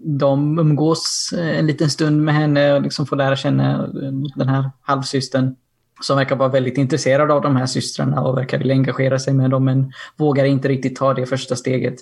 [0.05, 3.87] de umgås en liten stund med henne och liksom får lära känna
[4.35, 5.55] den här halvsystern
[6.01, 9.49] som verkar vara väldigt intresserad av de här systrarna och verkar vilja engagera sig med
[9.49, 11.95] dem men vågar inte riktigt ta det första steget.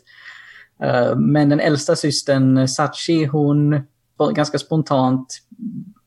[0.84, 3.80] Eh, men den äldsta systern Sachi, hon
[4.36, 5.28] ganska spontant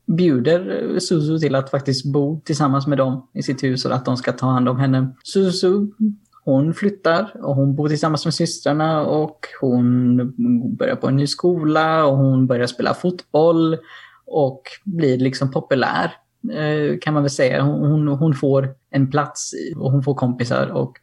[0.07, 4.17] bjuder Suzu till att faktiskt bo tillsammans med dem i sitt hus och att de
[4.17, 5.15] ska ta hand om henne.
[5.25, 5.87] Suzu,
[6.45, 10.17] hon flyttar och hon bor tillsammans med systrarna och hon
[10.77, 13.77] börjar på en ny skola och hon börjar spela fotboll
[14.27, 16.13] och blir liksom populär
[16.53, 17.63] eh, kan man väl säga.
[17.63, 20.99] Hon, hon får en plats och hon får kompisar och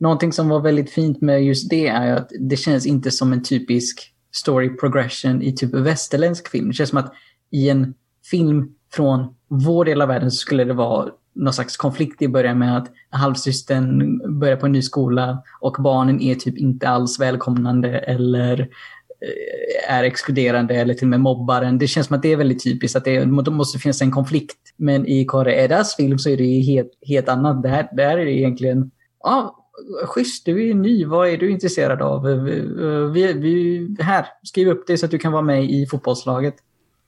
[0.00, 3.42] Någonting som var väldigt fint med just det är att det känns inte som en
[3.42, 6.68] typisk story progression i typ västerländsk film.
[6.68, 7.12] Det känns som att
[7.50, 7.94] i en
[8.30, 12.58] film från vår del av världen så skulle det vara någon slags konflikt i början
[12.58, 17.98] med att halvsystern börjar på en ny skola och barnen är typ inte alls välkomnande
[17.98, 21.78] eller eh, är exkluderande eller till och med mobbaren.
[21.78, 24.58] Det känns som att det är väldigt typiskt att det, måste finnas en konflikt.
[24.76, 27.62] Men i Kare Edas film så är det helt, helt annat.
[27.62, 28.90] Där, där är det egentligen
[29.22, 29.59] ja,
[30.06, 32.28] schysst, du är ju ny, vad är du intresserad av?
[32.28, 35.86] Eh, eh, vi, vi, här, skriv upp det så att du kan vara med i
[35.86, 36.54] fotbollslaget.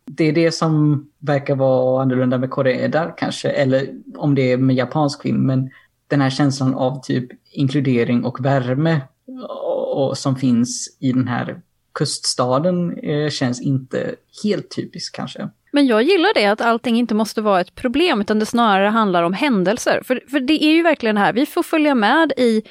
[0.04, 4.76] Det är det som verkar vara annorlunda med Korea kanske, eller om det är med
[4.76, 5.70] japansk film, men
[6.08, 9.00] den här känslan av typ inkludering och värme
[9.48, 11.60] och, och som finns i den här
[11.92, 15.48] kuststaden eh, känns inte helt typisk kanske.
[15.74, 19.22] Men jag gillar det att allting inte måste vara ett problem utan det snarare handlar
[19.22, 20.02] om händelser.
[20.04, 22.62] För, för det är ju verkligen det här, vi får följa med i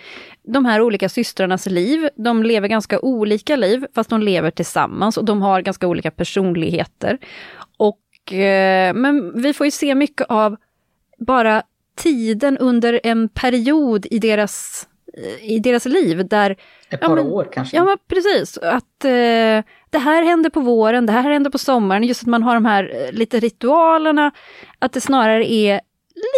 [0.44, 2.10] de här olika systrarnas liv.
[2.16, 7.18] De lever ganska olika liv fast de lever tillsammans och de har ganska olika personligheter.
[7.78, 10.58] Och, eh, men vi får ju se mycket av
[11.18, 11.64] bara
[11.96, 14.88] tiden under en period i deras,
[15.42, 16.56] i deras liv där...
[16.90, 17.78] Ett par ja, men, år kanske?
[17.78, 18.58] Ja, men precis.
[18.58, 22.44] Att eh, det här händer på våren, det här händer på sommaren, just att man
[22.44, 24.32] har de här eh, lite ritualerna,
[24.80, 25.82] att det snarare är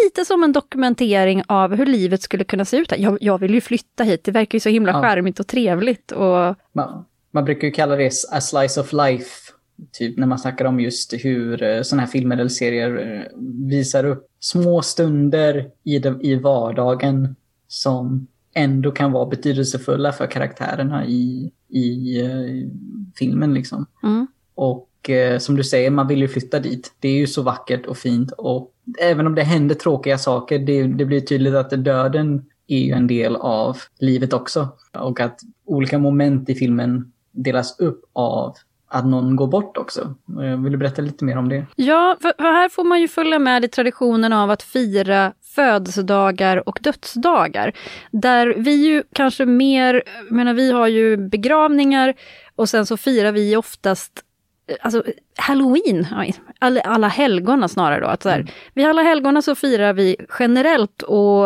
[0.03, 2.93] lite som en dokumentering av hur livet skulle kunna se ut.
[2.97, 5.01] Jag, jag vill ju flytta hit, det verkar ju så himla ja.
[5.01, 6.11] charmigt och trevligt.
[6.11, 6.55] Och...
[6.71, 9.51] Man, man brukar ju kalla det a slice of life,
[9.91, 14.05] typ när man snackar om just hur eh, sådana här filmer eller serier eh, visar
[14.05, 17.35] upp små stunder i, det, i vardagen
[17.67, 22.69] som ändå kan vara betydelsefulla för karaktärerna i, i uh,
[23.15, 23.53] filmen.
[23.53, 23.85] Liksom.
[24.03, 24.27] Mm.
[24.55, 26.93] Och uh, som du säger, man vill ju flytta dit.
[26.99, 28.31] Det är ju så vackert och fint.
[28.31, 32.91] Och även om det händer tråkiga saker, det, det blir tydligt att döden är ju
[32.91, 34.67] en del av livet också.
[34.93, 38.55] Och att olika moment i filmen delas upp av
[38.87, 40.15] att någon går bort också.
[40.63, 41.65] Vill du berätta lite mer om det?
[41.75, 46.79] Ja, för här får man ju följa med i traditionen av att fira födelsedagar och
[46.81, 47.73] dödsdagar.
[48.11, 52.13] Där vi ju kanske mer, jag menar vi har ju begravningar
[52.55, 54.11] och sen så firar vi oftast
[54.81, 55.03] Alltså
[55.37, 56.07] halloween,
[56.59, 58.07] alla, alla helgona snarare då.
[58.07, 58.51] Att så här, mm.
[58.73, 61.45] Vid alla helgona så firar vi generellt och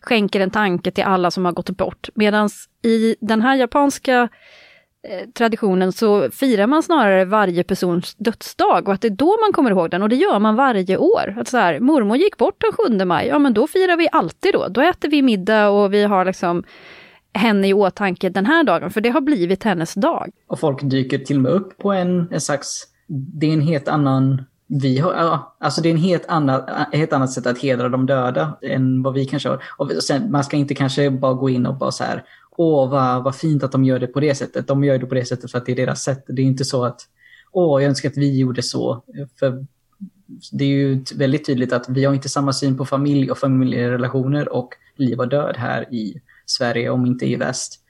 [0.00, 2.08] skänker en tanke till alla som har gått bort.
[2.14, 2.48] Medan
[2.82, 4.28] i den här japanska Eh,
[5.08, 9.52] Eh, traditionen så firar man snarare varje persons dödsdag och att det är då man
[9.52, 11.36] kommer ihåg den och det gör man varje år.
[11.38, 14.52] Att så här, mormor gick bort den 7 maj, ja men då firar vi alltid
[14.52, 14.68] då.
[14.68, 16.64] Då äter vi middag och vi har liksom
[17.34, 20.30] henne i åtanke den här dagen, för det har blivit hennes dag.
[20.46, 23.88] Och folk dyker till och med upp på en, en slags, det är en helt
[23.88, 28.06] annan vi har, alltså det är en helt annat, helt annat sätt att hedra de
[28.06, 29.62] döda än vad vi kanske har.
[29.76, 32.24] Och sen, man ska inte kanske bara gå in och bara så här,
[32.56, 34.68] åh vad, vad fint att de gör det på det sättet.
[34.68, 36.24] De gör det på det sättet för att det är deras sätt.
[36.26, 37.00] Det är inte så att,
[37.52, 39.04] åh jag önskar att vi gjorde så.
[39.38, 39.66] För
[40.52, 44.52] det är ju väldigt tydligt att vi har inte samma syn på familj och familjerelationer
[44.52, 47.80] och liv och död här i Sverige, om inte i väst.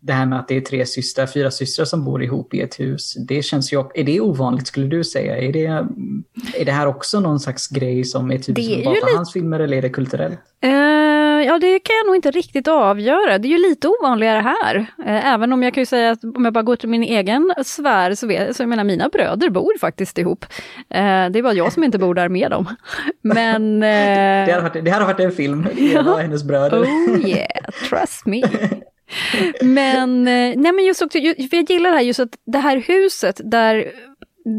[0.00, 2.80] Det här med att det är tre systrar, fyra systrar som bor ihop i ett
[2.80, 3.84] hus, det känns ju...
[3.94, 5.36] Är det ovanligt skulle du säga?
[5.36, 5.66] Är det,
[6.54, 9.76] är det här också någon slags grej som är typiskt bara för hans filmer eller
[9.76, 10.38] är det kulturellt?
[10.64, 10.99] Uh
[11.44, 13.38] ja, det kan jag nog inte riktigt avgöra.
[13.38, 14.76] Det är ju lite ovanligare här.
[15.06, 17.54] Eh, även om jag kan ju säga att om jag bara går till min egen
[17.64, 20.44] sfär så vet så jag menar mina bröder bor faktiskt ihop.
[20.90, 22.76] Eh, det är bara jag som inte bor där med dem.
[23.22, 23.80] Men...
[23.80, 26.82] det, hade varit, det hade varit en film, Eva och hennes bröder.
[26.82, 28.42] Oh yeah, trust me.
[29.62, 32.76] men, eh, nej men just också, för jag gillar det här just att det här
[32.76, 33.92] huset där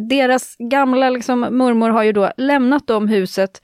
[0.10, 3.62] deras gamla liksom, mormor har ju då lämnat dem huset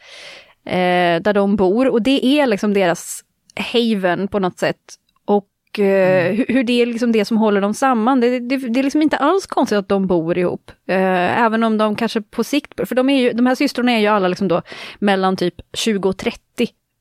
[0.68, 3.24] eh, där de bor och det är liksom deras
[3.56, 4.78] haven på något sätt.
[5.26, 6.46] Och eh, mm.
[6.48, 8.20] hur det är liksom det som håller dem samman.
[8.20, 10.72] Det, det, det, är liksom inte alls konstigt att de bor ihop.
[10.88, 14.00] Eh, även om de kanske på sikt, för de, är ju, de här systrarna är
[14.00, 14.62] ju alla liksom då
[15.00, 16.42] mellan typ 20 och 30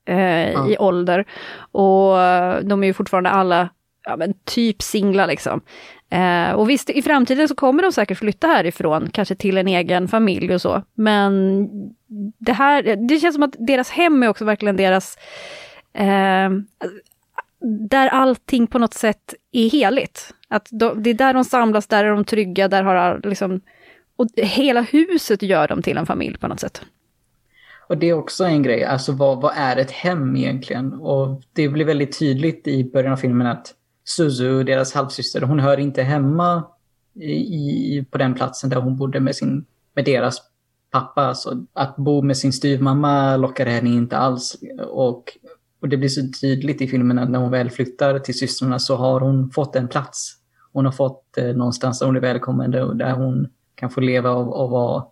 [0.09, 1.25] eh, i ålder.
[1.73, 2.17] Och
[2.65, 3.69] de är ju fortfarande alla
[4.07, 5.61] ja, men typ singlar liksom.
[6.11, 10.09] Eh, och visst, i framtiden så kommer de säkert flytta härifrån, kanske till en egen
[10.09, 10.83] familj och så.
[10.95, 11.69] Men
[12.39, 15.19] det här, det känns som att deras hem är också verkligen deras
[15.95, 16.51] eh,
[17.89, 20.35] där allting på något sätt är heligt.
[20.49, 23.61] Att de, det är där de samlas, där är de trygga, där har liksom...
[24.17, 26.83] Och hela huset gör dem till en familj på något sätt.
[27.89, 30.93] Och det är också en grej, alltså vad, vad är ett hem egentligen?
[30.93, 33.75] Och det blir väldigt tydligt i början av filmen att
[34.09, 36.65] Suzu, deras halvsyster, hon hör inte hemma
[37.21, 40.43] i, på den platsen där hon bodde med, sin, med deras
[40.91, 41.35] pappa.
[41.35, 44.57] Så att bo med sin styvmamma lockar henne inte alls.
[44.89, 45.33] Och,
[45.81, 48.97] och det blir så tydligt i filmen att när hon väl flyttar till systrarna så
[48.97, 50.33] har hon fått en plats.
[50.73, 54.31] Hon har fått eh, någonstans där hon är välkommen och där hon kan få leva
[54.31, 55.05] och, och vara,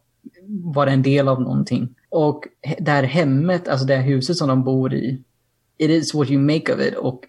[0.49, 1.95] vara en del av någonting.
[2.09, 2.45] Och
[2.78, 5.22] det här hemmet, alltså det här huset som de bor i,
[5.78, 6.95] it is what you make of it.
[6.95, 7.24] Och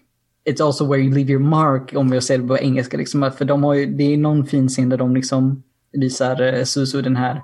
[0.46, 2.96] it's also where you leave your mark, om jag säger det på engelska.
[2.96, 3.30] Liksom.
[3.38, 7.02] För de har ju, det är någon fin scen där de liksom visar eh, Susu
[7.02, 7.42] den här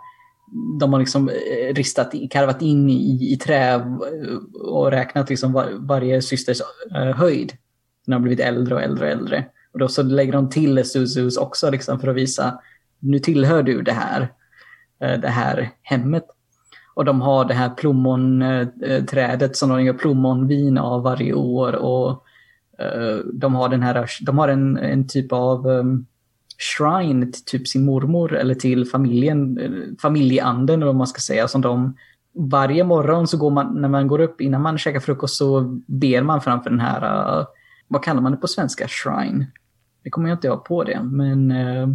[0.80, 3.80] de har liksom eh, ristat, karvat in i, i trä eh,
[4.62, 6.61] och räknat liksom var, varje systers
[6.94, 7.53] eh, höjd.
[8.07, 9.44] När de blivit äldre och äldre och äldre.
[9.72, 12.61] Och då så lägger de till Susus också liksom för att visa
[12.98, 14.32] nu tillhör du det här,
[15.00, 16.24] eh, det här hemmet.
[16.94, 21.72] Och de har det här plommonträdet som de gör plommonvin av varje år.
[21.72, 22.24] Och
[23.33, 26.07] de har den här, de har en, en typ av um,
[26.59, 29.59] shrine till typ sin mormor eller till familjen,
[30.03, 31.49] familjeanden eller vad man ska säga.
[31.49, 31.97] Som de,
[32.35, 36.22] varje morgon så går man, när man går upp innan man käkar frukost så ber
[36.22, 37.47] man framför den här, uh,
[37.89, 39.47] vad kallar man det på svenska, shrine?
[40.05, 41.51] Det kommer jag inte ha på det, men...
[41.51, 41.89] Uh...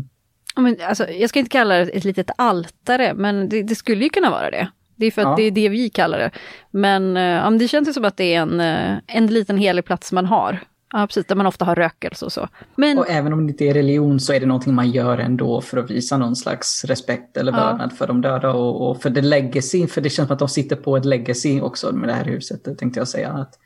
[0.55, 4.09] men alltså, jag ska inte kalla det ett litet altare, men det, det skulle ju
[4.09, 4.67] kunna vara det.
[4.95, 5.35] Det är för att ja.
[5.35, 6.31] det är det vi kallar det.
[6.71, 8.59] Men uh, det känns ju som att det är en,
[9.07, 10.59] en liten helig plats man har.
[10.93, 12.47] Ja, precis, där man ofta har rökelse och så.
[12.75, 12.97] Men...
[12.97, 15.77] Och även om det inte är religion så är det någonting man gör ändå för
[15.77, 17.95] att visa någon slags respekt eller vördnad ja.
[17.95, 20.75] för de döda och, och, för det legacy, för det känns som att de sitter
[20.75, 23.29] på ett legacy också med det här huset, tänkte jag säga.
[23.29, 23.59] Att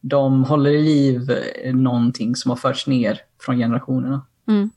[0.00, 1.30] de håller i liv
[1.74, 4.26] någonting som har förts ner från generationerna.
[4.48, 4.70] Mm.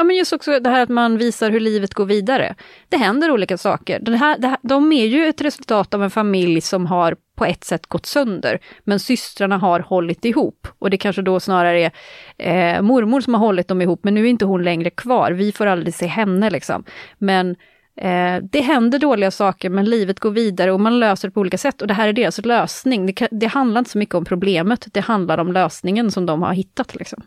[0.00, 2.54] Ja, men just också det här att man visar hur livet går vidare.
[2.88, 3.98] Det händer olika saker.
[4.00, 7.44] Den här, det här, de är ju ett resultat av en familj som har på
[7.44, 10.68] ett sätt gått sönder, men systrarna har hållit ihop.
[10.78, 11.90] Och det kanske då snarare
[12.38, 15.32] är eh, mormor som har hållit dem ihop, men nu är inte hon längre kvar.
[15.32, 16.84] Vi får aldrig se henne liksom.
[17.18, 17.50] Men
[17.96, 21.58] eh, det händer dåliga saker, men livet går vidare och man löser det på olika
[21.58, 21.82] sätt.
[21.82, 23.06] Och det här är deras lösning.
[23.06, 26.52] Det, det handlar inte så mycket om problemet, det handlar om lösningen som de har
[26.52, 26.94] hittat.
[26.94, 27.22] Liksom.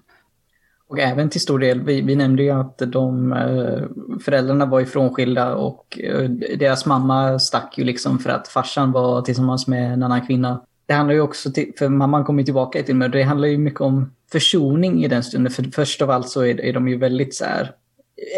[0.93, 5.55] Och även till stor del, vi, vi nämnde ju att de eh, föräldrarna var ifrånskilda
[5.55, 6.29] och eh,
[6.59, 10.61] deras mamma stack ju liksom för att farsan var tillsammans med en annan kvinna.
[10.85, 13.81] Det handlar ju också, till, för mamman kommer tillbaka till mig, det handlar ju mycket
[13.81, 15.53] om försoning i den stunden.
[15.53, 17.71] För först av allt så är, är de ju väldigt så här,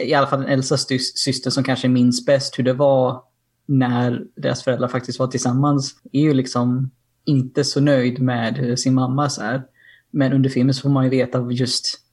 [0.06, 3.22] i alla fall den äldsta syster som kanske minns bäst hur det var
[3.66, 6.91] när deras föräldrar faktiskt var tillsammans, är ju liksom
[7.26, 9.64] inte så nöjd med sin mamma så här.
[10.12, 12.05] Men under filmen så får man ju veta just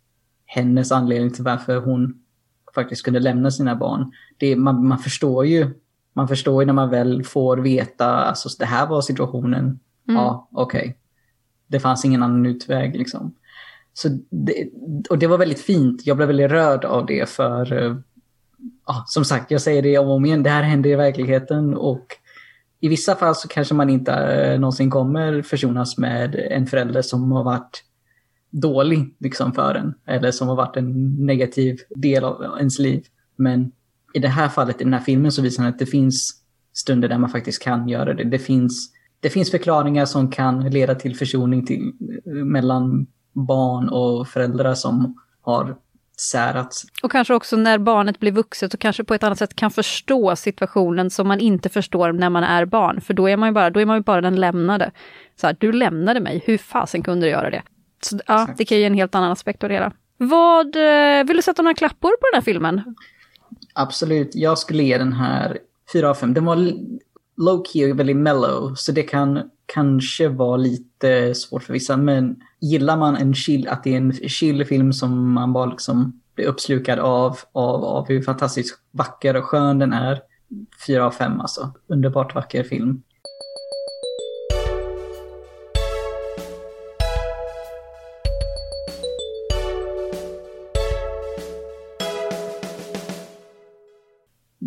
[0.54, 2.14] hennes anledning till varför hon
[2.74, 4.12] faktiskt kunde lämna sina barn.
[4.36, 5.70] Det, man, man förstår ju
[6.12, 9.64] man förstår ju när man väl får veta, alltså det här var situationen.
[9.64, 9.80] Mm.
[10.06, 10.80] Ja, okej.
[10.80, 10.94] Okay.
[11.66, 13.34] Det fanns ingen annan utväg liksom.
[13.94, 14.68] Så det,
[15.10, 16.06] och det var väldigt fint.
[16.06, 17.96] Jag blev väldigt rörd av det för, uh,
[18.86, 21.74] ja, som sagt, jag säger det om och om igen, det här händer i verkligheten
[21.74, 22.06] och
[22.80, 27.32] i vissa fall så kanske man inte uh, någonsin kommer försonas med en förälder som
[27.32, 27.84] har varit
[28.52, 29.94] dålig liksom, för en.
[30.06, 33.04] Eller som har varit en negativ del av ens liv.
[33.36, 33.72] Men
[34.14, 36.42] i det här fallet, i den här filmen, så visar den att det finns
[36.72, 38.24] stunder där man faktiskt kan göra det.
[38.24, 41.92] Det finns, det finns förklaringar som kan leda till försoning till,
[42.24, 45.76] mellan barn och föräldrar som har
[46.20, 46.84] särats.
[47.02, 50.36] Och kanske också när barnet blir vuxet och kanske på ett annat sätt kan förstå
[50.36, 53.00] situationen som man inte förstår när man är barn.
[53.00, 54.90] För då är man ju bara, då är man ju bara den lämnade.
[55.40, 57.62] Så här, du lämnade mig, hur fasen kunde du göra det?
[58.04, 59.92] Så, ja, det kan ge en helt annan aspekt av det hela.
[60.16, 62.94] Vad, eh, vill du sätta några klappor på den här filmen?
[63.74, 65.58] Absolut, jag skulle ge den här
[65.92, 66.34] 4 av 5.
[66.34, 66.56] Den var
[67.36, 71.96] low key och väldigt mellow, så det kan kanske vara lite svårt för vissa.
[71.96, 76.20] Men gillar man en chill, att det är en chill film som man bara liksom
[76.34, 80.20] blir uppslukad av, av, av hur fantastiskt vacker och skön den är.
[80.86, 81.72] Fyra av fem alltså.
[81.86, 83.02] Underbart vacker film.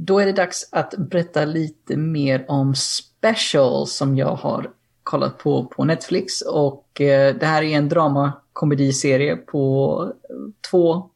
[0.05, 4.71] Då är det dags att berätta lite mer om Special som jag har
[5.03, 6.41] kollat på på Netflix.
[6.41, 10.35] Och eh, det här är en dramakomediserie på eh,
[10.71, 11.09] två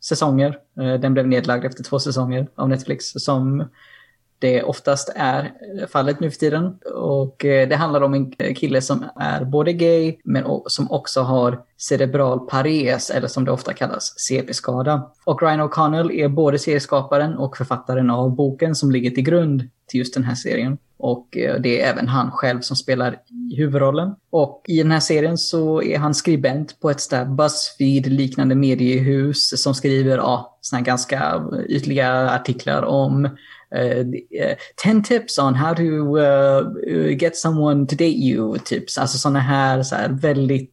[0.00, 0.58] säsonger.
[0.80, 3.64] Eh, den blev nedlagd efter två säsonger av Netflix som
[4.44, 5.52] det oftast är
[5.86, 6.78] fallet nu för tiden.
[6.94, 11.60] Och eh, det handlar om en kille som är både gay men som också har
[11.78, 15.10] cerebral pares eller som det ofta kallas CP-skada.
[15.24, 19.98] Och Ryan O'Connell är både serieskaparen och författaren av boken som ligger till grund till
[19.98, 20.78] just den här serien.
[20.96, 23.16] Och eh, det är även han själv som spelar
[23.56, 24.14] huvudrollen.
[24.30, 30.16] Och i den här serien så är han skribent på ett Buzzfeed-liknande mediehus som skriver
[30.16, 33.28] ja, såna ganska ytliga artiklar om
[34.76, 38.98] 10 tips on how to uh, get someone to date you tips.
[38.98, 40.70] Alltså sådana här, så här väldigt...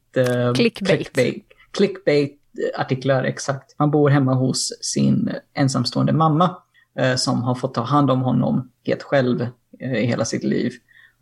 [0.55, 0.87] clickbait.
[0.87, 1.43] clickbait.
[1.71, 2.37] Clickbait
[2.77, 3.75] artiklar, exakt.
[3.77, 6.57] Han bor hemma hos sin ensamstående mamma
[7.17, 9.47] som har fått ta hand om honom helt själv
[9.79, 10.71] i hela sitt liv.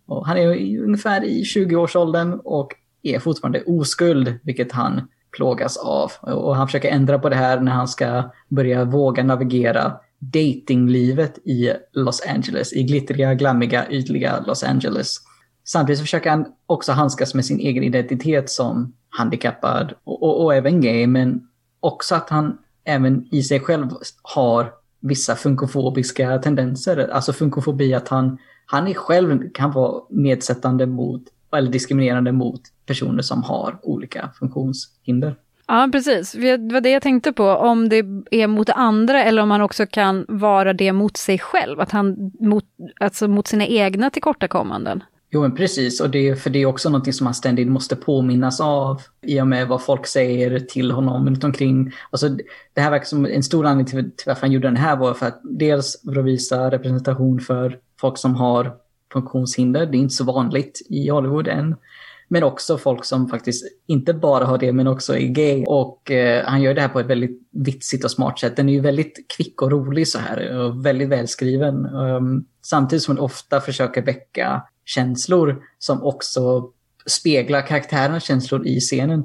[0.05, 0.47] Och han är
[0.79, 6.11] ungefär i 20-årsåldern och är fortfarande oskuld, vilket han plågas av.
[6.21, 11.73] Och han försöker ändra på det här när han ska börja våga navigera datinglivet i
[11.93, 15.17] Los Angeles, i glittriga, glammiga, ytliga Los Angeles.
[15.63, 20.81] Samtidigt försöker han också handskas med sin egen identitet som handikappad och, och, och även
[20.81, 21.47] gay, men
[21.79, 23.87] också att han även i sig själv
[24.21, 27.09] har vissa funkofobiska tendenser.
[27.11, 31.23] Alltså funkofobi att han, han är själv kan vara nedsättande mot,
[31.55, 35.35] eller diskriminerande mot personer som har olika funktionshinder.
[35.71, 36.31] Ja, precis.
[36.31, 39.85] Det var det jag tänkte på, om det är mot andra eller om han också
[39.85, 42.63] kan vara det mot sig själv, att han mot,
[42.99, 45.03] alltså mot sina egna tillkortakommanden.
[45.31, 46.01] Jo, men precis.
[46.01, 49.47] Och det, för det är också någonting som han ständigt måste påminnas av i och
[49.47, 51.91] med vad folk säger till honom runt omkring.
[52.11, 52.29] Alltså,
[52.73, 55.13] det här verkar som en stor anledning till, till varför han gjorde den här var
[55.13, 58.71] för att dels för att visa representation för folk som har
[59.13, 59.85] funktionshinder.
[59.85, 61.75] Det är inte så vanligt i Hollywood än.
[62.31, 65.63] Men också folk som faktiskt inte bara har det men också är gay.
[65.67, 68.55] Och eh, han gör det här på ett väldigt vitsigt och smart sätt.
[68.55, 71.85] Den är ju väldigt kvick och rolig så här och väldigt välskriven.
[71.85, 76.71] Um, samtidigt som den ofta försöker väcka känslor som också
[77.05, 79.23] speglar karaktärernas känslor i scenen.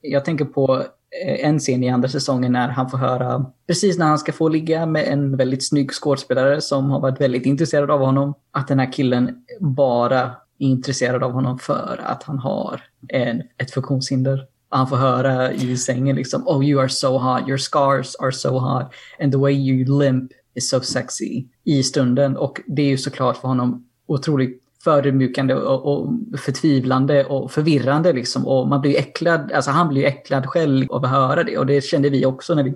[0.00, 0.84] Jag tänker på
[1.26, 4.48] eh, en scen i andra säsongen när han får höra, precis när han ska få
[4.48, 8.78] ligga med en väldigt snygg skådespelare som har varit väldigt intresserad av honom, att den
[8.78, 14.46] här killen bara är intresserad av honom för att han har en, ett funktionshinder.
[14.68, 18.58] Han får höra i sängen liksom Oh you are so hot, your scars are so
[18.58, 18.86] hot
[19.20, 22.36] and the way you limp is so sexy i stunden.
[22.36, 28.46] Och det är ju såklart för honom otroligt förödmjukande och, och förtvivlande och förvirrande liksom.
[28.46, 31.58] Och man blir ju äcklad, alltså han blir ju äcklad själv av att höra det.
[31.58, 32.74] Och det kände vi också när vi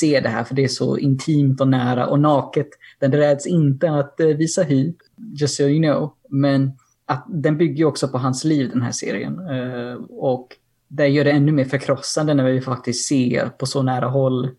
[0.00, 2.68] ser det här, för det är så intimt och nära och naket.
[3.00, 4.94] Den räds inte att eh, visa hy,
[5.40, 6.14] just so you know.
[6.28, 6.72] Men
[7.08, 9.38] att den bygger också på hans liv, den här serien.
[9.50, 10.56] Eh, och
[10.88, 14.50] det gör det ännu mer förkrossande när vi faktiskt ser på så nära håll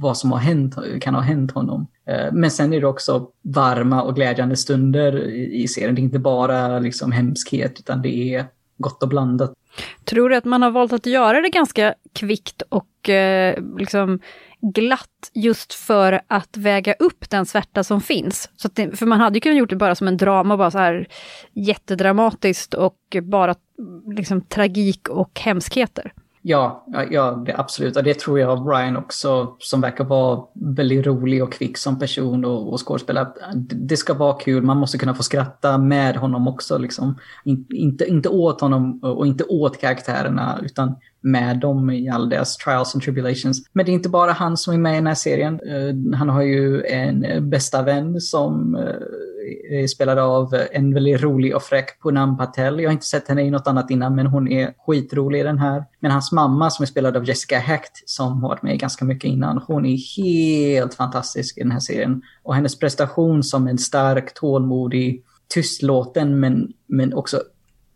[0.00, 1.86] vad som har hänt, kan ha hänt honom.
[2.06, 5.94] Eh, men sen är det också varma och glädjande stunder i serien.
[5.94, 8.44] Det är inte bara liksom hemskhet, utan det är
[8.78, 9.52] gott och blandat.
[10.04, 14.18] Tror du att man har valt att göra det ganska kvickt och eh, liksom
[14.62, 18.50] glatt just för att väga upp den svärta som finns.
[18.56, 20.78] Så det, för man hade ju kunnat gjort det bara som en drama, bara så
[20.78, 21.08] här
[21.52, 23.54] jättedramatiskt och bara
[24.16, 26.12] liksom tragik och hemskheter.
[26.44, 27.96] Ja, ja det, absolut.
[27.96, 32.44] Och det tror jag Ryan också, som verkar vara väldigt rolig och kvick som person
[32.44, 33.28] och, och skådespelare.
[33.68, 36.78] Det ska vara kul, man måste kunna få skratta med honom också.
[36.78, 37.18] Liksom.
[37.44, 42.56] In, inte, inte åt honom och inte åt karaktärerna, utan med dem i all deras
[42.56, 43.62] trials and tribulations.
[43.72, 45.60] Men det är inte bara han som är med i den här serien.
[45.66, 48.82] Eh, han har ju en bästa vän som eh,
[49.70, 52.80] Eh, spelad av en väldigt rolig och fräck Punam Patel.
[52.80, 55.58] Jag har inte sett henne i något annat innan, men hon är skitrolig i den
[55.58, 55.84] här.
[56.00, 59.28] Men hans mamma som är spelad av Jessica Hecht, som har varit med ganska mycket
[59.28, 62.22] innan, hon är helt fantastisk i den här serien.
[62.42, 65.24] Och hennes prestation som en stark, tålmodig,
[65.54, 67.42] tystlåten men, men också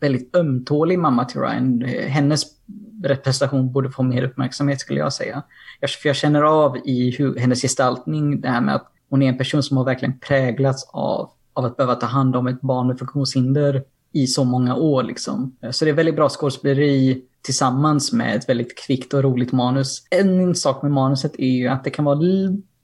[0.01, 1.83] väldigt ömtålig mamma till Ryan.
[2.09, 2.45] Hennes
[3.23, 5.43] prestation borde få mer uppmärksamhet skulle jag säga.
[5.81, 9.29] Jag, för jag känner av i hur, hennes gestaltning det här med att hon är
[9.29, 12.87] en person som har verkligen präglats av, av att behöva ta hand om ett barn
[12.87, 13.83] med funktionshinder
[14.13, 15.03] i så många år.
[15.03, 15.57] Liksom.
[15.71, 20.03] Så det är väldigt bra skådespeleri tillsammans med ett väldigt kvickt och roligt manus.
[20.11, 22.19] En sak med manuset är ju att det kan vara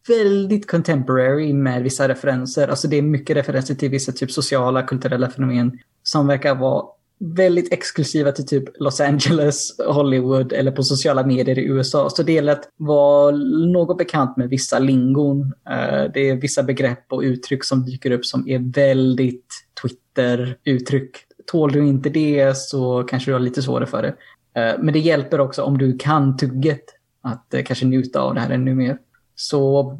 [0.08, 2.68] väldigt contemporary med vissa referenser.
[2.68, 6.84] Alltså det är mycket referenser till vissa typ sociala, kulturella fenomen som verkar vara
[7.22, 12.10] väldigt exklusiva till typ Los Angeles, Hollywood eller på sociala medier i USA.
[12.10, 13.36] Så det gäller att vara
[13.72, 15.52] något bekant med vissa lingon.
[15.70, 19.46] Eh, det är vissa begrepp och uttryck som dyker upp som är väldigt
[19.82, 21.16] Twitter-uttryck.
[21.46, 24.14] Tål du inte det så kanske du har lite svårare för det.
[24.60, 26.84] Eh, men det hjälper också om du kan tugget
[27.22, 28.98] att eh, kanske njuta av det här ännu mer.
[29.34, 29.98] Så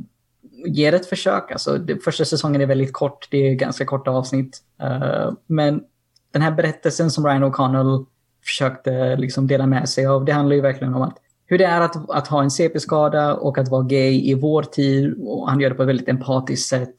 [0.66, 1.53] ge det ett försök.
[1.53, 4.59] Alltså, första säsongen är väldigt kort, det är ganska korta avsnitt.
[5.47, 5.81] Men
[6.33, 8.07] den här berättelsen som Ryan O'Connell
[8.45, 11.18] försökte liksom dela med sig av, det handlar ju verkligen om att
[11.53, 15.14] hur det är att, att ha en CP-skada och att vara gay i vår tid.
[15.18, 16.95] Och han gör det på ett väldigt empatiskt sätt.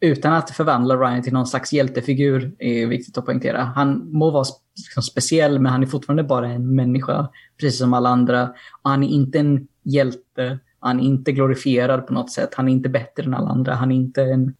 [0.00, 3.62] Utan att förvandla Ryan till någon slags hjältefigur är viktigt att poängtera.
[3.62, 4.44] Han må vara
[4.76, 7.28] liksom speciell men han är fortfarande bara en människa.
[7.60, 8.48] Precis som alla andra.
[8.82, 10.58] Och han är inte en hjälte.
[10.80, 12.54] Han är inte glorifierad på något sätt.
[12.54, 13.74] Han är inte bättre än alla andra.
[13.74, 14.54] Han är inte en,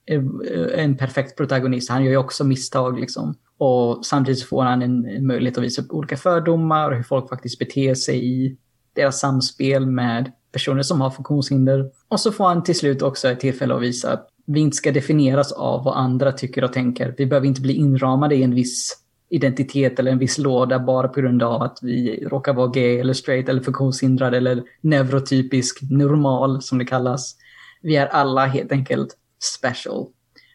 [0.77, 1.91] en perfekt protagonist.
[1.91, 3.35] Han gör ju också misstag liksom.
[3.59, 7.29] Och samtidigt får han en, en möjlighet att visa upp olika fördomar och hur folk
[7.29, 8.57] faktiskt beter sig i
[8.93, 11.91] deras samspel med personer som har funktionshinder.
[12.09, 14.93] Och så får han till slut också ett tillfälle att visa att vi inte ska
[14.93, 17.15] definieras av vad andra tycker och tänker.
[17.19, 21.21] Vi behöver inte bli inramade i en viss identitet eller en viss låda bara på
[21.21, 26.79] grund av att vi råkar vara gay eller straight eller funktionshindrad eller neurotypisk normal som
[26.79, 27.37] det kallas.
[27.83, 29.17] Vi är alla helt enkelt
[29.59, 30.07] special.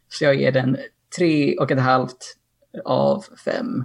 [0.10, 0.78] Så jag ger den
[1.18, 2.38] tre och ett halvt
[2.86, 3.84] av fem.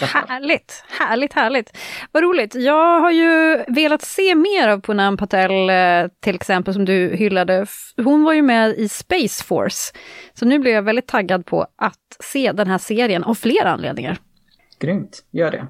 [0.00, 1.78] Härligt, härligt, härligt.
[2.12, 2.54] Vad roligt.
[2.54, 7.66] Jag har ju velat se mer av Punam Patel, eh, till exempel, som du hyllade.
[7.96, 9.92] Hon var ju med i Space Force.
[10.34, 14.18] Så nu blir jag väldigt taggad på att se den här serien av flera anledningar.
[14.78, 15.66] Grymt, gör det.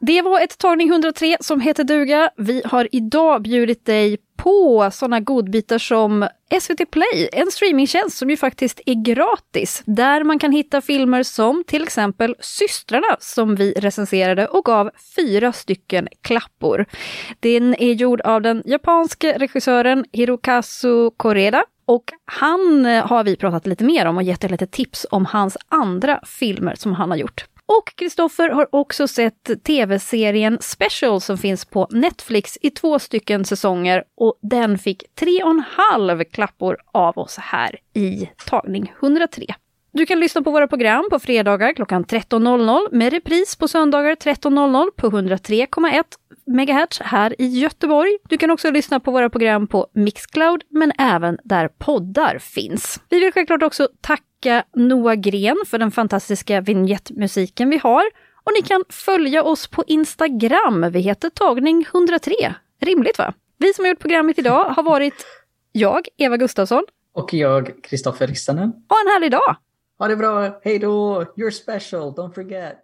[0.00, 2.30] Det var ett tagning 103 som heter duga.
[2.36, 6.28] Vi har idag bjudit dig på sådana godbitar som
[6.60, 11.64] SVT Play, en streamingtjänst som ju faktiskt är gratis, där man kan hitta filmer som
[11.66, 16.86] till exempel Systrarna som vi recenserade och gav fyra stycken klappor.
[17.40, 23.84] Den är gjord av den japanske regissören Hirokazu Koreda och han har vi pratat lite
[23.84, 27.46] mer om och gett er lite tips om hans andra filmer som han har gjort.
[27.66, 34.04] Och Kristoffer har också sett tv-serien Special som finns på Netflix i två stycken säsonger
[34.16, 39.46] och den fick tre och en halv klappor av oss här i tagning 103.
[39.92, 44.90] Du kan lyssna på våra program på fredagar klockan 13.00 med repris på söndagar 13.00
[44.96, 46.04] på 103,1
[46.46, 48.18] MHz här i Göteborg.
[48.28, 53.00] Du kan också lyssna på våra program på Mixcloud, men även där poddar finns.
[53.08, 54.22] Vi vill självklart också tacka
[54.76, 58.04] Noah Gren för den fantastiska vignettmusiken vi har.
[58.44, 60.90] Och ni kan följa oss på Instagram.
[60.90, 62.54] Vi heter tagning 103.
[62.80, 63.34] Rimligt va?
[63.58, 65.26] Vi som har gjort programmet idag har varit
[65.72, 66.84] jag, Eva Gustafsson.
[67.14, 68.72] Och jag, Kristoffer Rissanen.
[68.88, 69.56] Ha en härlig dag!
[69.98, 71.24] Ha det bra, hej då!
[71.36, 72.83] You're special, don't forget!